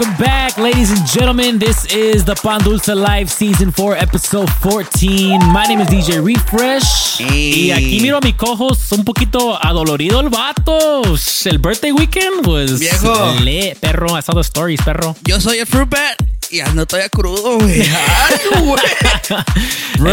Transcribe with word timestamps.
Welcome 0.00 0.24
back, 0.24 0.56
ladies 0.56 0.90
and 0.90 1.06
gentlemen. 1.06 1.58
This 1.58 1.84
is 1.92 2.24
the 2.24 2.34
Pan 2.34 2.60
Dulce 2.60 2.88
Live 2.88 3.30
Season 3.30 3.70
4, 3.70 3.96
Episode 3.96 4.48
14. 4.48 5.38
My 5.52 5.66
name 5.66 5.80
is 5.80 5.88
DJ 5.88 6.24
Refresh. 6.24 7.20
Y 7.20 7.70
aquí 7.70 8.00
miro 8.00 8.16
a 8.16 8.20
mi 8.20 8.32
cojos 8.32 8.92
un 8.92 9.04
poquito 9.04 9.58
adolorido 9.62 10.20
el 10.20 10.30
vato. 10.30 11.02
El 11.44 11.58
birthday 11.58 11.92
weekend 11.92 12.46
was 12.46 12.78
Viejo. 12.78 13.34
lit, 13.40 13.78
perro. 13.78 14.16
I 14.16 14.20
saw 14.20 14.32
the 14.34 14.42
stories, 14.42 14.80
perro. 14.82 15.16
Yo 15.26 15.38
soy 15.38 15.58
el 15.58 15.66
fruit 15.66 15.90
bat 15.90 16.39
y 16.50 16.60
ando 16.60 16.84
todavía 16.86 17.08
crudo, 17.08 17.58
güey. 17.58 17.82
Ay, 17.82 18.62
güey. 18.64 18.82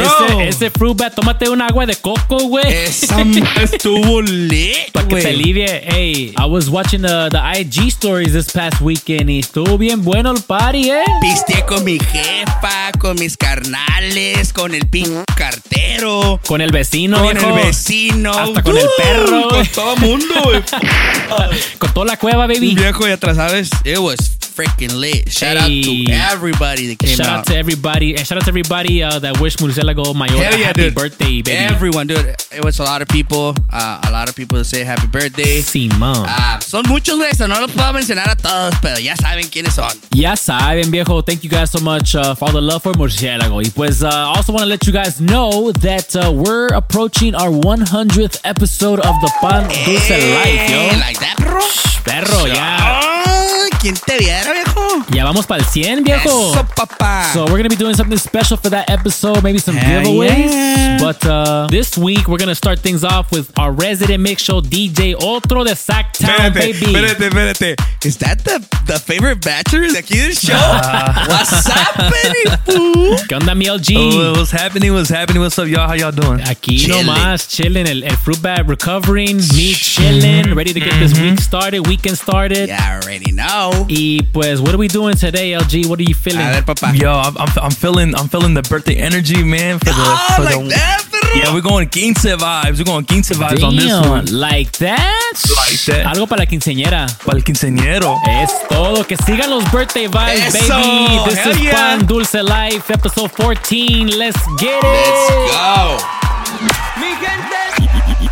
Ese, 0.04 0.48
ese 0.50 0.70
fruit 0.70 0.98
bat, 0.98 1.16
tómate 1.16 1.50
un 1.50 1.62
agua 1.62 1.86
de 1.86 1.96
coco, 1.96 2.38
güey. 2.48 2.66
Esa 2.72 3.22
estuvo 3.62 4.22
lit, 4.22 4.92
Para 4.92 5.08
que 5.08 5.16
te 5.16 5.30
alivie. 5.30 5.82
Hey, 5.86 6.34
I 6.38 6.46
was 6.46 6.70
watching 6.70 7.02
the, 7.02 7.30
the 7.32 7.40
IG 7.60 7.88
stories 7.90 8.34
this 8.34 8.52
past 8.52 8.82
weekend 8.82 9.30
y 9.30 9.40
estuvo 9.40 9.78
bien 9.78 10.04
bueno 10.04 10.32
el 10.32 10.42
party, 10.42 10.92
eh. 10.92 11.04
Pisteé 11.22 11.66
con 11.66 11.84
mi 11.84 11.98
jefa, 12.00 12.92
con 13.00 13.18
mis 13.18 13.38
carnales, 13.38 14.54
con 14.54 14.76
el 14.76 14.88
pin 14.88 15.24
cartero, 15.36 16.40
Con 16.46 16.62
el 16.62 16.72
vecino, 16.72 17.24
con 17.24 17.34
viejo. 17.34 17.58
el 17.58 17.66
vecino. 17.66 18.32
Hasta 18.32 18.62
con 18.62 18.78
el 18.78 18.88
perro, 18.98 19.48
Con 19.50 19.68
todo 19.68 19.96
mundo, 19.98 20.36
güey. 20.44 20.62
Con 21.80 21.94
toda 21.94 22.06
la 22.06 22.18
cueva, 22.18 22.48
baby. 22.48 22.76
Viejo, 22.76 23.08
ya 23.08 23.14
atrás, 23.14 23.38
¿sabes? 23.38 23.70
It 23.84 23.98
was 23.98 24.38
freaking 24.58 25.00
lit. 25.00 25.30
Shout 25.32 25.56
out 25.58 25.70
to 25.70 26.06
everybody 26.12 26.88
that 26.88 26.98
came 27.00 27.16
Shout 27.16 27.28
out. 27.28 27.40
out 27.40 27.46
to 27.48 27.56
everybody, 27.56 28.16
and 28.18 28.26
shout 28.26 28.38
out 28.40 28.44
to 28.46 28.50
everybody 28.50 29.04
uh, 29.04 29.20
that 29.20 29.40
wished 29.40 29.60
Murcielago 29.60 30.16
Mayor 30.18 30.34
a 30.34 30.58
yeah, 30.58 30.68
happy 30.68 30.84
dude. 30.90 30.96
birthday, 30.96 31.42
baby. 31.44 31.52
Everyone, 31.52 32.08
dude. 32.08 32.26
It 32.52 32.64
was 32.66 32.80
a 32.80 32.84
lot 32.84 33.02
of 33.04 33.08
people. 33.08 33.54
Uh, 33.72 34.02
a 34.08 34.12
lot 34.12 34.30
of 34.30 34.36
people 34.36 34.58
that 34.58 34.66
say 34.66 34.84
happy 34.84 35.06
birthday. 35.08 35.62
Simón. 35.62 36.26
Ah, 36.28 36.58
son 36.62 36.84
muchos, 36.88 37.16
güey. 37.18 37.34
so 37.36 37.46
No 37.48 37.60
los 37.62 37.72
puedo 37.72 37.94
mencionar 37.94 38.30
a 38.30 38.36
todos, 38.36 38.74
pero 38.82 38.98
ya 39.00 39.16
saben 39.16 39.48
quiénes 39.50 39.74
son. 39.76 39.92
Ya 40.12 40.36
saben, 40.36 40.90
viejo. 40.92 41.22
Thank 41.22 41.44
you 41.44 41.50
guys 41.50 41.70
so 41.72 41.80
much 41.80 42.16
uh, 42.16 42.34
for 42.36 42.46
all 42.48 42.54
the 42.54 42.62
love 42.62 42.82
for 42.82 42.94
Murcielago. 42.94 43.62
Y 43.64 43.70
pues, 43.70 44.02
uh, 44.02 44.08
also 44.36 44.52
want 44.54 44.64
to 44.64 44.70
let 44.70 44.86
you 44.88 44.94
guys 44.94 45.22
know 45.22 45.72
that 45.74 46.16
uh, 46.16 46.32
we're 46.32 46.68
approaching 46.74 47.36
our 47.36 47.50
100th 47.52 48.40
episode 48.44 49.00
of 49.02 49.14
the 49.22 49.32
Pan 49.40 49.68
Dulce 49.86 50.10
Life, 50.10 50.48
Eh, 50.48 50.72
yo. 50.72 50.98
Like 51.00 51.20
that, 51.20 51.36
perro. 51.38 51.62
Perro, 52.04 52.46
ya. 52.48 53.02
Ay, 53.26 53.70
¿Quién 53.80 53.96
te 53.96 54.18
viera, 54.18 54.47
viejo? 54.54 55.06
Ya 55.14 55.24
vamos 55.24 55.46
para 55.46 55.62
el 55.62 55.66
100, 55.68 56.04
viejo. 56.04 56.30
Eso, 56.52 56.66
papá. 56.76 57.32
So 57.34 57.46
we're 57.46 57.58
gonna 57.58 57.70
be 57.70 57.76
doing 57.76 57.96
something 57.96 58.18
special 58.18 58.58
for 58.58 58.70
that 58.70 58.90
episode, 58.90 59.44
maybe 59.44 59.60
some 59.60 59.76
Hell 59.76 60.04
giveaways. 60.04 60.52
yeah. 60.52 60.98
But 61.00 61.26
uh, 61.26 61.68
this 61.70 61.98
week 61.98 62.28
we're 62.28 62.38
gonna 62.38 62.56
start 62.56 62.80
things 62.80 63.04
off 63.04 63.32
with 63.32 63.52
our 63.58 63.72
resident 63.72 64.22
mix 64.24 64.42
show 64.42 64.62
DJ 64.62 65.16
Otro 65.16 65.64
de 65.64 65.72
Sacktown, 65.72 66.54
baby. 66.54 66.74
espérate, 66.74 67.30
espérate. 67.30 67.76
Is 68.06 68.18
that 68.18 68.44
the, 68.44 68.60
the 68.86 69.00
favorite 69.00 69.42
bachelor 69.44 69.88
de 69.90 70.00
aquí 70.00 70.16
del 70.22 70.34
show? 70.34 70.54
Ah. 70.56 71.26
What's 71.28 71.68
happening, 71.68 72.58
fool? 72.66 73.18
¿Qué 73.28 73.36
onda, 73.36 73.56
mi 73.56 73.66
LG? 73.66 73.96
Oh, 73.98 74.34
what's 74.34 74.52
happening? 74.52 74.94
What's 74.94 75.10
happening? 75.10 75.42
What's 75.42 75.58
up, 75.60 75.68
y'all? 75.68 75.88
How 75.88 75.94
y'all 75.94 76.12
doing? 76.12 76.40
Aquí 76.42 76.78
Chilling. 76.80 77.06
nomás, 77.06 77.48
chilling, 77.48 77.88
el, 77.88 78.04
el 78.04 78.16
fruit 78.18 78.42
bat 78.42 78.68
recovering, 78.68 79.38
me 79.38 79.74
chilling, 79.74 80.46
mm-hmm. 80.46 80.54
ready 80.58 80.74
to 80.74 80.80
get 80.80 80.94
this 81.00 81.14
week 81.14 81.34
mm-hmm. 81.34 81.38
started, 81.38 81.88
weekend 81.88 82.18
started. 82.18 82.70
Yeah, 82.70 82.80
I 82.82 82.96
already 83.04 83.32
know. 83.32 83.86
Y 83.90 84.22
pues, 84.38 84.62
what 84.62 84.72
are 84.72 84.78
we 84.78 84.88
doing 84.88 85.16
today, 85.16 85.54
LG? 85.54 85.88
What 85.88 86.00
are 86.00 86.04
you 86.04 86.14
feeling? 86.14 86.46
A 86.46 86.52
ver, 86.52 86.62
papá. 86.64 86.94
Yo, 86.94 87.10
I'm, 87.12 87.36
I'm, 87.40 87.50
I'm 87.60 87.72
feeling 87.72 88.14
I'm 88.14 88.28
feeling 88.30 88.54
the 88.54 88.62
birthday 88.62 88.96
energy, 88.96 89.44
man. 89.44 89.80
For 89.80 89.86
the, 89.86 89.94
Oh, 89.98 90.34
for 90.36 90.44
like 90.44 90.60
the, 90.64 90.70
that, 90.70 91.06
perro? 91.10 91.36
Yeah, 91.36 91.54
we're 91.56 91.62
going 91.62 91.90
quince 91.90 92.24
vibes. 92.24 92.78
We're 92.78 92.84
going 92.86 93.06
quince 93.06 93.32
vibes 93.32 93.64
on 93.64 93.76
this 93.76 93.92
one. 94.08 94.26
like 94.32 94.72
that? 94.78 95.34
Like 95.58 95.80
that. 95.88 96.06
Algo 96.16 96.28
para 96.30 96.42
la 96.42 96.46
quinceañera. 96.46 97.08
Para 97.26 97.38
el 97.38 97.44
quinceañero. 97.44 98.16
Es 98.28 98.52
todo. 98.70 99.04
Que 99.06 99.18
sigan 99.18 99.50
los 99.50 99.64
birthday 99.72 100.06
vibes, 100.08 100.54
Eso. 100.54 100.70
baby. 100.76 101.18
This 101.30 101.40
Hell 101.40 101.52
is 101.54 101.62
yeah. 101.64 101.72
Pan 101.72 102.06
Dulce 102.06 102.44
Life, 102.44 102.92
episode 102.94 103.32
14. 103.32 104.20
Let's 104.20 104.38
get 104.60 104.78
it. 104.78 104.84
Let's 104.84 105.32
it. 105.32 105.52
go. 105.52 105.98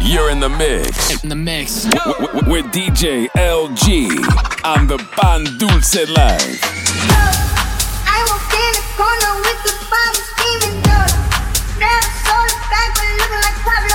You're 0.08 0.30
in 0.30 0.40
the 0.40 0.50
mix 0.50 1.24
In 1.24 1.30
the 1.30 1.36
mix. 1.36 1.84
w- 1.86 2.28
w- 2.28 2.52
with 2.52 2.66
DJ 2.72 3.28
LG 3.36 4.08
on 4.64 4.88
the 4.88 4.98
Pan 5.18 5.44
Dulce 5.58 6.08
Live. 6.08 6.60
I 8.06 8.20
walked 8.30 8.54
in 8.54 8.72
the 8.78 8.86
corner 8.96 9.34
with 9.46 9.60
the 9.66 9.74
bomb 9.92 10.16
screaming 10.30 10.78
door. 10.86 11.10
Never 11.82 12.10
saw 12.24 12.40
the 12.46 12.58
back, 12.72 12.90
but 12.96 13.08
looking 13.20 13.42
like 13.46 13.60
Pablo 13.66 13.95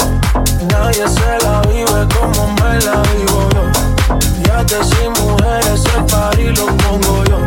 Nadie 0.71 1.07
se 1.07 1.45
la 1.45 1.61
vive 1.61 2.07
como 2.15 2.47
me 2.55 2.79
la 2.85 3.01
vivo 3.13 3.49
yo. 3.53 3.63
Ya 4.45 4.65
te 4.65 4.83
sin 4.83 5.11
mujeres, 5.13 5.83
el 5.95 6.05
party 6.05 6.47
lo 6.55 6.65
pongo 6.77 7.23
yo. 7.25 7.39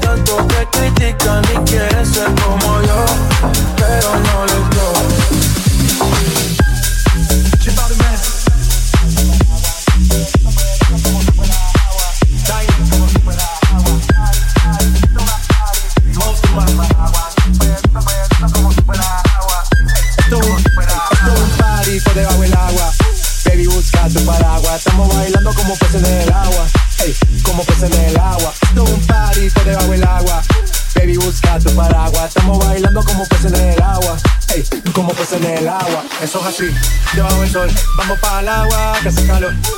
Tanto 0.00 0.46
que 0.48 0.66
critican 0.72 1.44
y 1.52 1.70
quieren 1.70 2.06
ser 2.06 2.30
como 2.42 2.80
yo. 2.82 3.04
Pero 3.76 4.13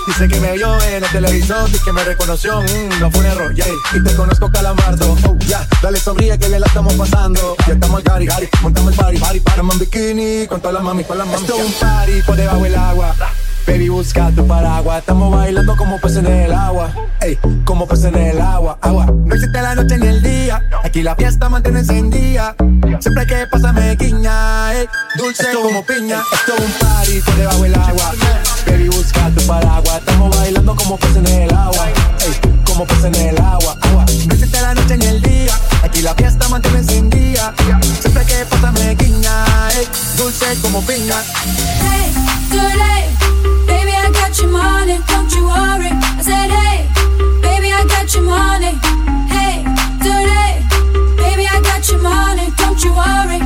Dice 0.07 0.29
que 0.29 0.39
me 0.39 0.53
vio 0.53 0.81
en 0.83 1.03
el 1.03 1.11
televisor 1.11 1.69
y 1.69 1.79
que 1.81 1.93
me 1.93 2.05
reconoció. 2.05 2.63
Mm, 2.63 3.01
no 3.01 3.11
fue 3.11 3.21
un 3.21 3.27
error, 3.27 3.55
yeah. 3.55 3.67
Y 3.93 4.03
te 4.05 4.15
conozco 4.15 4.51
calamardo. 4.53 5.17
Oh, 5.27 5.37
ya, 5.41 5.67
dale 5.83 5.99
sonríe 5.99 6.39
que 6.39 6.49
bien 6.49 6.61
la 6.61 6.69
estamos 6.69 6.95
pasando. 6.95 7.57
Ya 7.67 7.75
estamos 7.75 7.97
al 7.97 8.03
cari, 8.05 8.27
cari, 8.27 8.49
montamos 8.63 8.93
el 8.93 8.99
party, 8.99 9.19
party, 9.19 9.41
para 9.41 9.63
en 9.63 9.79
bikini 9.79 10.47
con 10.47 10.61
todas 10.61 10.75
las 10.75 10.85
mami, 10.85 11.03
con 11.03 11.19
las 11.19 11.27
mami. 11.27 11.41
Esto 11.41 11.59
es 11.59 11.67
un 11.67 11.73
party 11.73 12.23
por 12.23 12.37
debajo 12.37 12.63
del 12.63 12.77
agua. 12.77 13.15
Baby, 13.67 13.89
busca 13.89 14.31
tu 14.31 14.47
paraguas. 14.47 15.01
Estamos 15.01 15.35
bailando 15.35 15.77
como 15.77 16.01
peces 16.01 16.19
en 16.19 16.27
el 16.27 16.53
agua. 16.53 16.89
Ey, 17.21 17.37
como 17.65 17.89
peces 17.89 18.05
en 18.05 18.15
el 18.17 18.41
agua. 18.41 18.79
Agua. 18.81 19.07
No 19.07 19.35
existe 19.35 19.61
la 19.61 19.75
noche 19.75 19.99
ni 19.99 20.07
el 20.07 20.23
día. 20.23 20.63
Aquí 20.85 21.03
la 21.03 21.17
fiesta 21.17 21.49
mantiene 21.49 21.81
encendida. 21.81 22.55
Siempre 23.01 23.27
que 23.27 23.45
pasa 23.51 23.73
me 23.73 23.97
guiña. 23.97 24.73
Ey, 24.73 24.87
dulce 25.17 25.49
como 25.53 25.85
piña. 25.85 26.23
Esto 26.33 26.55
es 26.55 26.61
un 26.61 26.73
party 26.87 27.21
por 27.23 27.35
debajo 27.35 27.63
del 27.65 27.75
agua. 27.75 28.13
Baby, 28.67 28.89
busca 28.89 29.31
tu 29.31 29.47
paraguas. 29.47 29.99
Estamos 29.99 30.37
bailando 30.37 30.75
como 30.77 30.97
peces 30.97 31.17
en 31.17 31.27
el 31.27 31.55
agua. 31.55 31.89
Como 32.65 32.85
peces 32.87 33.05
en 33.05 33.15
el 33.15 33.39
agua. 33.39 33.77
Agua. 33.83 34.05
La 34.61 34.75
noche 34.75 34.97
ni 34.97 35.07
el 35.07 35.23
día. 35.23 35.55
Aquí 35.83 36.03
la 36.03 36.15
fiesta 36.15 36.49
mantiene 36.49 36.79
encendida. 36.79 37.55
Siempre 38.01 38.25
que 38.25 38.45
pasa 38.47 38.73
me 38.73 38.95
guiña. 38.95 39.45
Dulce 40.17 40.57
como 40.63 40.81
piña. 40.83 41.23
Hey, 41.81 42.13
today, 42.51 43.07
baby, 43.67 43.93
I 43.93 44.11
got 44.11 44.37
your 44.39 44.49
money, 44.51 44.99
don't 45.07 45.31
you 45.33 45.47
worry. 45.47 45.91
I 45.93 46.23
said, 46.23 46.51
hey, 46.51 46.89
baby, 47.43 47.73
I 47.73 47.85
got 47.85 48.13
your 48.13 48.25
money. 48.25 48.79
Hey, 49.29 49.63
today, 50.01 50.67
baby, 51.17 51.47
I 51.47 51.61
got 51.61 51.87
your 51.89 52.01
money, 52.01 52.51
don't 52.57 52.83
you 52.83 52.93
worry. 52.93 53.46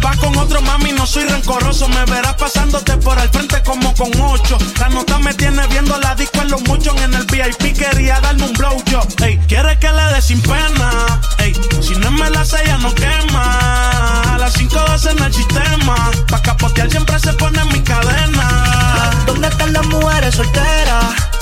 Vas 0.00 0.16
con 0.18 0.36
otro 0.36 0.60
mami, 0.62 0.92
no 0.92 1.06
soy 1.06 1.24
rencoroso, 1.24 1.88
me 1.88 2.04
verás 2.06 2.34
pasándote 2.34 2.96
por 2.98 3.18
el 3.18 3.28
frente 3.30 3.62
como 3.62 3.94
con 3.94 4.10
ocho. 4.20 4.58
La 4.80 4.88
nota 4.88 5.18
me 5.18 5.34
tiene 5.34 5.66
viendo 5.68 5.98
la 5.98 6.14
disco 6.14 6.42
en 6.42 6.50
los 6.50 6.62
muchos 6.62 6.94
en 7.02 7.14
el 7.14 7.24
VIP, 7.26 7.76
quería 7.76 8.20
darme 8.20 8.44
un 8.44 8.52
blow 8.52 8.82
yo. 8.86 9.00
Ey, 9.24 9.38
quiere 9.48 9.78
que 9.78 9.90
le 9.90 10.04
dé 10.14 10.22
sin 10.22 10.40
pena. 10.42 11.20
Ey, 11.38 11.52
si 11.80 11.94
no 11.96 12.10
me 12.10 12.30
la 12.30 12.44
sella 12.44 12.78
no 12.78 12.94
quema. 12.94 14.34
A 14.34 14.38
las 14.38 14.52
5 14.52 14.78
en 15.10 15.22
el 15.22 15.34
sistema. 15.34 16.10
Pa' 16.28 16.42
capotear 16.42 16.90
siempre 16.90 17.18
se 17.18 17.32
pone 17.34 17.60
en 17.60 17.68
mi 17.68 17.80
cadena. 17.80 19.10
¿Dónde 19.26 19.48
están 19.48 19.72
las 19.72 19.86
mujeres 19.86 20.34
solteras? 20.34 21.37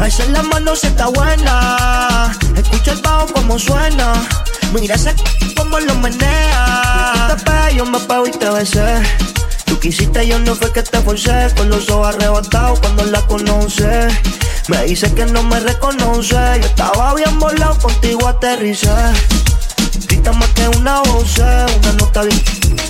Alza 0.00 0.24
la 0.26 0.42
mano 0.42 0.76
si 0.76 0.86
está 0.88 1.06
buena. 1.06 2.36
Escucha 2.54 2.92
el 2.92 3.02
bajo 3.02 3.26
como 3.32 3.58
suena. 3.58 4.12
Mira 4.72 4.94
ese 4.94 5.14
como 5.56 5.80
lo 5.80 5.94
menea. 5.96 7.28
Tú 7.30 7.36
te 7.36 7.44
pegas, 7.44 7.74
yo 7.74 7.86
me 7.86 7.98
pego 8.00 8.26
y 8.26 8.30
te 8.30 8.50
besé. 8.50 9.02
Tú 9.64 9.78
quisiste, 9.80 10.26
yo 10.26 10.38
no 10.38 10.54
fue 10.54 10.72
que 10.72 10.82
te 10.82 11.00
forcé. 11.00 11.48
Con 11.56 11.70
los 11.70 11.88
ojos 11.88 12.14
arrebatados 12.14 12.80
cuando 12.80 13.04
la 13.04 13.20
conoce. 13.26 14.08
Me 14.68 14.84
dice 14.84 15.12
que 15.14 15.26
no 15.26 15.42
me 15.42 15.60
reconoce. 15.60 16.34
Yo 16.34 16.66
estaba 16.66 17.14
bien 17.14 17.38
volado, 17.38 17.78
contigo 17.78 18.28
aterricé. 18.28 18.90
Grita 20.08 20.32
más 20.32 20.48
que 20.50 20.68
una 20.76 21.00
voz, 21.00 21.38
una 21.38 21.92
nota 21.98 22.22
bien 22.22 22.42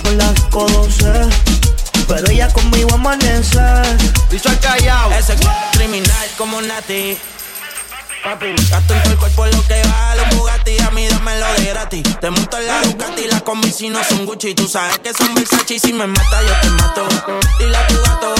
con 0.03 0.17
las 0.17 0.39
codoce. 0.51 1.56
Pero 2.07 2.29
ella 2.29 2.47
conmigo 2.53 2.93
amanece. 2.93 3.59
Bicho 4.31 4.49
al 4.49 4.59
callao. 4.59 5.11
Ese 5.11 5.35
criminal 5.73 6.27
como 6.37 6.61
Nati. 6.61 7.17
Papi, 8.23 8.47
gasto 8.69 8.93
en 8.93 9.03
todo 9.03 9.13
el 9.13 9.19
cuerpo 9.19 9.45
lo 9.45 9.67
que 9.67 9.81
vale 9.87 10.21
un 10.23 10.37
Bugatti, 10.37 10.77
a 10.79 10.89
mí 10.91 11.07
dámelo 11.07 11.45
de 11.53 11.65
gratis. 11.65 12.03
Te 12.19 12.29
monto 12.29 12.57
en 12.57 12.67
la 12.67 12.81
Ducati, 12.81 13.27
las 13.27 13.41
combi 13.43 13.71
si 13.71 13.89
no 13.89 14.03
son 14.03 14.25
Gucci. 14.25 14.53
Tú 14.55 14.67
sabes 14.67 14.97
que 14.99 15.13
son 15.13 15.33
Versace 15.35 15.75
y 15.75 15.79
si 15.79 15.93
me 15.93 16.07
mata 16.07 16.41
yo 16.41 16.53
te 16.61 16.69
mato. 16.71 17.07
Y 17.59 17.69
la 17.69 17.87
tu 17.87 17.95
gato, 18.01 18.35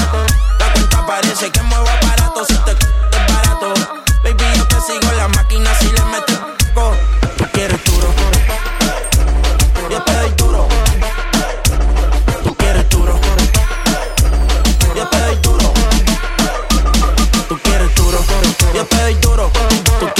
la 0.59 0.73
cuenta 0.73 1.05
parece 1.05 1.49
que 1.51 1.61
muevo 1.61 1.87
aparato. 1.87 2.43
Si 2.45 2.55
te 2.55 2.71
es 2.71 3.33
barato, 3.33 3.73
baby 4.23 4.43
yo 4.57 4.67
te 4.67 4.75
sigo 4.81 5.11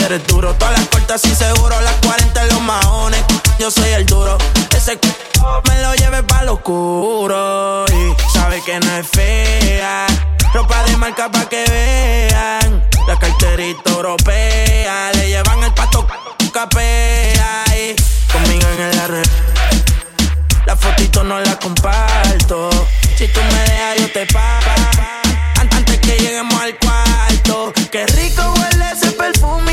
Quieres 0.07 0.25
duro, 0.27 0.53
todas 0.53 0.79
las 0.79 0.87
cortas 0.87 1.21
y 1.25 1.35
seguro, 1.35 1.81
las 1.81 1.95
40 2.05 2.41
en 2.43 2.47
los 2.47 2.61
maones. 2.61 3.21
Yo 3.59 3.69
soy 3.69 3.89
el 3.89 4.05
duro, 4.05 4.37
ese 4.73 4.93
c 4.93 4.99
me 5.67 5.81
lo 5.81 5.93
lleve 5.95 6.23
pa' 6.23 6.43
lo 6.43 6.53
oscuro. 6.53 7.83
Y 7.89 8.15
sabe 8.31 8.63
que 8.63 8.79
no 8.79 8.89
es 8.95 9.05
fea, 9.05 10.07
ropa 10.53 10.81
de 10.83 10.95
marca 10.95 11.29
pa' 11.29 11.49
que 11.49 11.61
vean. 11.69 12.87
La 13.05 13.19
carterita 13.19 13.91
europea, 13.91 15.11
le 15.11 15.27
llevan 15.27 15.61
el 15.65 15.73
pato 15.73 16.07
capea. 16.53 17.65
Y 17.75 17.93
conmigo 18.31 18.65
en 18.77 18.81
el 18.83 18.99
arre. 18.99 19.23
La 20.65 20.77
fotito 20.77 21.21
no 21.25 21.37
la 21.41 21.59
comparto. 21.59 22.69
Si 23.17 23.27
tú 23.27 23.41
me 23.41 23.59
dejas, 23.59 23.97
yo 23.99 24.11
te 24.13 24.25
pago. 24.27 24.71
An- 25.59 25.69
Antes 25.75 25.99
que 25.99 26.17
lleguemos 26.17 26.61
al 26.61 26.77
cuarto. 26.77 27.73
Qué 27.91 28.05
rico 28.07 28.53
huele 28.55 28.85
ese 28.93 29.11
perfumito 29.11 29.66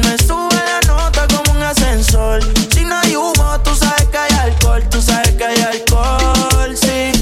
Me 0.00 0.16
sube 0.18 0.54
la 0.54 0.80
nota 0.86 1.26
como 1.28 1.58
un 1.58 1.62
ascensor. 1.62 2.40
Si 2.72 2.84
no 2.84 2.94
hay 2.98 3.16
humo, 3.16 3.60
tú 3.64 3.74
sabes 3.74 4.04
que 4.08 4.18
hay 4.18 4.32
alcohol. 4.40 4.82
Tú 4.90 5.02
sabes 5.02 5.32
que 5.32 5.44
hay 5.44 5.60
alcohol, 5.60 6.76
sí. 6.76 7.12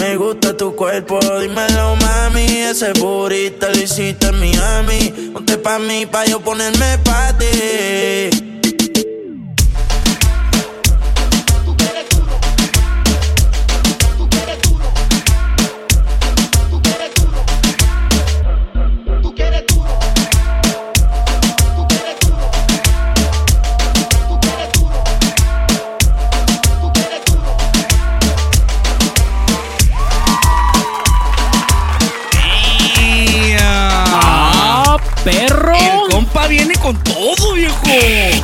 Me 0.00 0.16
gusta 0.16 0.56
tu 0.56 0.74
cuerpo, 0.74 1.18
dímelo, 1.40 1.96
mami. 1.96 2.46
Ese 2.62 2.92
burrito 2.94 3.68
lo 3.68 3.78
hiciste 3.78 4.28
en 4.28 4.40
Miami. 4.40 5.32
Ponte 5.32 5.56
pa' 5.58 5.78
mí, 5.78 6.06
pa' 6.06 6.24
yo 6.26 6.40
ponerme 6.40 6.98
pa' 6.98 7.32
ti. 7.38 8.45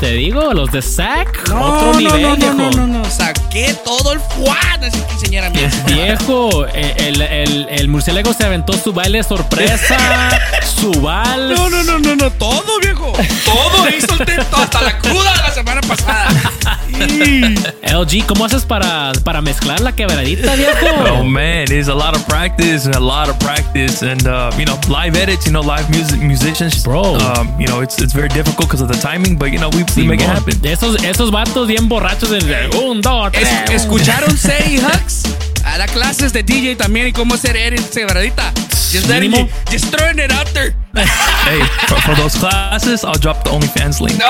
Te 0.02 0.14
digo, 0.14 0.52
los 0.52 0.72
de 0.72 0.82
No, 1.48 1.60
otro 1.60 1.92
no, 1.92 1.98
nivel, 2.00 2.22
no, 2.22 2.34
viejo. 2.36 2.54
no, 2.54 2.70
no, 2.72 2.86
no. 2.88 3.04
Saqué 3.08 3.72
todo 3.84 4.12
el 4.12 4.18
fuan. 4.18 4.82
Así 4.82 5.00
que 5.00 5.12
enseñar 5.12 5.44
a 5.44 5.50
mí. 5.50 5.60
Viejo, 5.86 6.66
eh, 6.74 6.96
el, 6.98 7.22
el, 7.22 7.68
el 7.70 7.86
murciélago 7.86 8.32
se 8.32 8.44
aventó 8.44 8.72
su 8.72 8.92
baile 8.92 9.22
sorpresa, 9.22 9.96
su 10.80 10.90
vals. 11.00 11.56
No, 11.56 11.70
no, 11.70 11.84
no, 11.84 12.00
no, 12.00 12.16
no, 12.16 12.32
todo, 12.32 12.80
viejo. 12.80 13.12
Todo, 13.44 13.88
hizo 13.96 14.14
el 14.14 14.26
tento 14.26 14.56
hasta 14.56 14.82
la 14.82 14.98
cruda 14.98 15.34
de 15.34 15.38
la 15.38 15.50
semana 15.52 15.80
pasada. 15.82 16.28
LG, 17.06 18.26
¿cómo 18.26 18.44
haces 18.44 18.64
para, 18.64 19.12
para 19.24 19.40
mezclar 19.40 19.80
la 19.80 19.92
quebradita, 19.92 20.54
viejo? 20.54 20.86
Oh 21.20 21.24
man, 21.24 21.64
it's 21.70 21.88
a 21.88 21.94
lot 21.94 22.14
of 22.16 22.24
practice, 22.26 22.86
a 22.86 23.00
lot 23.00 23.28
of 23.28 23.38
practice, 23.38 24.02
and 24.02 24.26
uh, 24.26 24.50
you 24.58 24.64
know, 24.64 24.78
live 24.88 25.16
edits, 25.16 25.46
you 25.46 25.52
know, 25.52 25.62
live 25.62 25.88
music 25.90 26.20
musicians, 26.20 26.82
bro. 26.84 27.14
Um, 27.16 27.48
you 27.60 27.66
know, 27.66 27.80
it's 27.82 27.98
it's 28.00 28.12
very 28.12 28.28
difficult 28.28 28.68
because 28.68 28.80
of 28.80 28.88
the 28.88 28.98
timing, 29.00 29.36
but 29.36 29.50
you 29.52 29.58
know, 29.58 29.70
we, 29.70 29.84
we 29.96 30.06
make 30.06 30.20
it 30.20 30.26
happen. 30.28 30.54
Esos, 30.64 30.96
esos 31.04 31.30
vatos 31.30 31.66
bien 31.68 31.88
borrachos 31.88 32.30
en 32.32 32.74
un, 32.76 33.00
dos, 33.00 33.32
tres. 33.32 33.48
Es- 33.68 33.82
¿Escucharon 33.82 34.36
Say 34.36 34.78
Hux? 34.78 35.24
Las 35.64 35.90
clases 35.90 36.33
de 36.33 36.42
DJ 36.42 36.77
también 36.77 37.09
y 37.09 37.12
cómo 37.12 37.35
edit 37.35 37.90
quebradita. 37.90 38.53
Just, 38.92 39.09
Mínimo. 39.09 39.48
just 39.70 39.87
throwing 39.87 40.18
it 40.18 40.31
out 40.31 40.46
there. 40.53 40.75
hey, 40.94 41.61
for, 41.88 42.01
for 42.03 42.14
those 42.14 42.35
classes, 42.35 43.05
I'll 43.05 43.14
drop 43.14 43.42
the 43.42 43.51
OnlyFans 43.51 44.01
link. 44.01 44.18
No! 44.18 44.27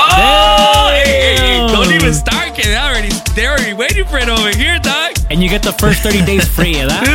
Hey, 1.05 1.67
don't 1.69 1.93
even 1.93 2.15
start, 2.15 2.55
kid. 2.55 2.67
They're 2.67 2.79
already, 2.79 3.11
they're 3.35 3.51
already 3.51 3.73
waiting 3.73 4.05
for 4.05 4.19
it 4.19 4.29
over 4.29 4.57
here, 4.57 4.79
dog. 4.79 5.12
And 5.31 5.43
you 5.43 5.49
get 5.49 5.63
the 5.63 5.73
first 5.73 6.03
30 6.03 6.25
days 6.27 6.47
free, 6.47 6.75
¿verdad? 6.75 7.07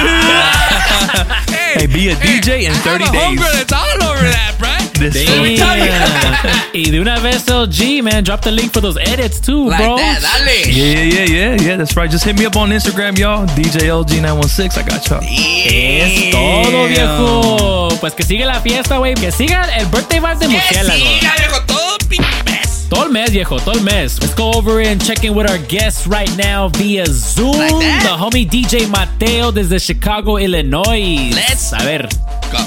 Hey, 1.76 1.86
be 1.86 2.10
a 2.10 2.16
DJ 2.16 2.64
in 2.64 2.74
30 2.74 3.04
I 3.04 3.08
have 3.08 3.10
a 3.10 3.12
days. 3.12 3.40
homegirl 3.40 3.54
that's 3.54 3.74
all 3.74 4.10
over 4.10 4.24
that, 4.24 4.56
bruh. 4.58 4.78
This 4.98 5.14
Let 5.30 5.44
me 5.44 5.56
tell 5.58 5.78
you. 5.78 5.86
Damn. 5.86 6.74
y 6.74 6.90
de 6.90 7.00
una 7.00 7.20
vez 7.20 7.46
LG, 7.48 8.02
man, 8.02 8.24
drop 8.24 8.42
the 8.42 8.52
link 8.52 8.74
for 8.74 8.82
those 8.82 8.98
edits 8.98 9.40
too, 9.40 9.70
Like 9.70 9.78
bro. 9.84 9.98
that, 9.98 10.22
dale. 10.22 10.68
Yeah, 10.68 11.04
yeah, 11.04 11.04
yeah, 11.04 11.26
yeah, 11.26 11.62
yeah. 11.62 11.78
That's 11.78 11.96
right. 11.96 12.10
Just 12.10 12.24
hit 12.26 12.36
me 12.40 12.46
up 12.48 12.56
on 12.56 12.70
Instagram, 12.72 13.16
y'all. 13.20 13.46
DJLG916. 13.56 14.78
I 14.78 14.84
got 14.84 15.08
y'all. 15.08 15.22
Es 15.22 16.32
todo, 16.32 16.88
viejo. 16.88 17.90
Pues 18.00 18.14
que 18.16 18.24
siga 18.24 18.48
la 18.48 18.60
fiesta, 18.60 18.98
güey. 18.98 19.14
Que 19.14 19.32
siga 19.32 19.66
el 19.78 19.86
birthday 19.88 20.20
vibe 20.20 20.36
de 20.40 20.48
murciélago. 20.48 20.98
siga, 21.00 21.36
viejo, 21.38 21.62
todo 21.68 21.98
pinche 22.10 22.44
mes. 22.44 22.47
Todo 22.90 23.06
el 23.06 23.12
mes, 23.12 23.32
viejo, 23.32 23.58
todo 23.60 23.74
el 23.74 23.82
mes. 23.82 24.20
Let's 24.22 24.34
go 24.34 24.52
over 24.54 24.80
and 24.82 25.04
check 25.04 25.24
in 25.24 25.36
with 25.36 25.50
our 25.50 25.58
guests 25.68 26.08
right 26.08 26.30
now 26.38 26.70
via 26.70 27.06
Zoom. 27.06 27.52
the 27.58 28.16
homie 28.18 28.48
DJ 28.48 28.88
Mateo 28.88 29.52
desde 29.52 29.80
Chicago, 29.80 30.38
Illinois. 30.38 31.32
Let's 31.34 31.74
a 31.74 31.80
ver. 31.84 32.08
go. 32.52 32.60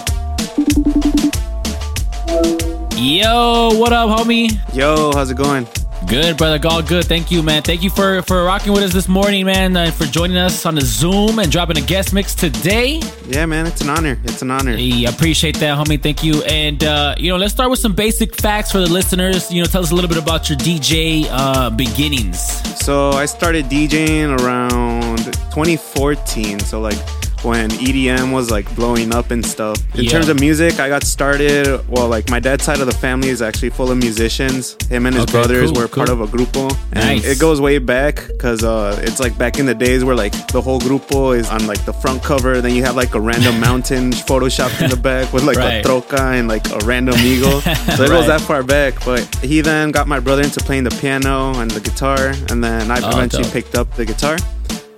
Yo, 2.96 3.70
what 3.78 3.92
up, 3.92 4.10
homie? 4.10 4.50
Yo, 4.74 5.10
how's 5.14 5.30
it 5.30 5.36
going? 5.38 5.66
Good, 6.06 6.36
brother. 6.36 6.58
All 6.68 6.82
good. 6.82 7.04
Thank 7.04 7.30
you, 7.30 7.42
man. 7.42 7.62
Thank 7.62 7.82
you 7.82 7.90
for 7.90 8.22
for 8.22 8.42
rocking 8.44 8.72
with 8.72 8.82
us 8.82 8.92
this 8.92 9.06
morning, 9.06 9.44
man, 9.46 9.76
and 9.76 9.94
for 9.94 10.06
joining 10.06 10.38
us 10.38 10.66
on 10.66 10.74
the 10.74 10.80
Zoom 10.80 11.38
and 11.38 11.52
dropping 11.52 11.78
a 11.78 11.82
guest 11.82 12.12
mix 12.12 12.34
today. 12.34 13.00
Yeah, 13.28 13.46
man, 13.46 13.66
it's 13.66 13.80
an 13.80 13.90
honor. 13.90 14.18
It's 14.24 14.42
an 14.42 14.50
honor. 14.50 14.76
Hey, 14.76 15.06
I 15.06 15.10
appreciate 15.10 15.58
that, 15.58 15.76
homie. 15.78 16.02
Thank 16.02 16.24
you. 16.24 16.42
And 16.44 16.82
uh, 16.82 17.14
you 17.18 17.30
know, 17.30 17.36
let's 17.36 17.52
start 17.52 17.70
with 17.70 17.78
some 17.78 17.92
basic 17.94 18.34
facts 18.34 18.72
for 18.72 18.78
the 18.78 18.90
listeners. 18.90 19.52
You 19.52 19.62
know, 19.62 19.66
tell 19.66 19.82
us 19.82 19.92
a 19.92 19.94
little 19.94 20.08
bit 20.08 20.18
about 20.18 20.48
your 20.48 20.58
DJ 20.58 21.26
uh, 21.30 21.70
beginnings. 21.70 22.40
So 22.84 23.10
I 23.10 23.26
started 23.26 23.66
DJing 23.66 24.40
around 24.40 25.18
2014. 25.52 26.60
So 26.60 26.80
like 26.80 26.98
when 27.42 27.70
EDM 27.70 28.32
was 28.32 28.50
like 28.50 28.72
blowing 28.76 29.14
up 29.14 29.30
and 29.30 29.44
stuff. 29.44 29.76
In 29.94 30.04
Yeah. 30.04 30.10
terms 30.10 30.28
of 30.28 30.38
music, 30.40 30.78
I 30.80 30.88
got 30.88 31.04
started. 31.04 31.80
Well, 31.88 32.08
like 32.08 32.30
my 32.30 32.40
dad's 32.40 32.64
side 32.64 32.80
of 32.80 32.86
the 32.86 32.94
family 33.06 33.28
is 33.28 33.40
actually 33.42 33.70
full 33.70 33.90
of 33.90 33.98
musicians. 33.98 34.76
Him 34.88 35.06
and 35.06 35.14
his 35.14 35.24
Okay, 35.24 35.32
brothers 35.32 35.70
cool, 35.72 35.82
were 35.82 35.88
part 35.88 36.08
of 36.08 36.20
a 36.20 36.26
grupo, 36.26 36.70
and 36.92 37.04
Nice. 37.04 37.24
it 37.26 37.38
goes 37.38 37.60
way 37.60 37.78
back 37.78 38.26
because 38.28 38.62
uh, 38.64 38.98
it's 39.02 39.20
like 39.20 39.36
back 39.38 39.58
in 39.58 39.66
the 39.66 39.74
days 39.74 40.04
where 40.04 40.14
like 40.16 40.32
the 40.48 40.60
whole 40.60 40.80
grupo 40.80 41.36
is 41.36 41.48
on 41.48 41.66
like 41.66 41.84
the 41.84 41.92
front 41.92 42.22
cover. 42.22 42.60
Then 42.60 42.74
you 42.74 42.82
have 42.84 42.96
like 42.96 43.14
a 43.14 43.20
random 43.20 43.58
mountain 43.68 44.10
photoshopped 44.12 44.82
in 44.82 44.90
the 44.90 44.96
back 44.96 45.32
with 45.32 45.44
like 45.44 45.56
Right. 45.56 45.84
a 45.84 45.88
troca 45.88 46.32
and 46.38 46.48
like 46.48 46.66
a 46.70 46.78
random 46.84 47.18
eagle. 47.20 47.60
So 47.96 48.04
it 48.04 48.08
Right. 48.08 48.08
goes 48.08 48.26
that 48.26 48.40
far 48.40 48.62
back. 48.62 49.04
But 49.04 49.22
he 49.42 49.60
then 49.62 49.90
got 49.90 50.06
my 50.08 50.20
brother 50.20 50.42
into 50.42 50.60
playing 50.60 50.84
the 50.84 50.90
piano 51.00 51.58
and 51.60 51.70
the 51.70 51.80
guitar, 51.80 52.32
and 52.50 52.62
then 52.62 52.90
I 52.90 53.00
Oh, 53.02 53.10
eventually 53.10 53.44
dope. 53.44 53.52
picked 53.52 53.74
up 53.74 53.94
the 53.96 54.04
guitar. 54.04 54.36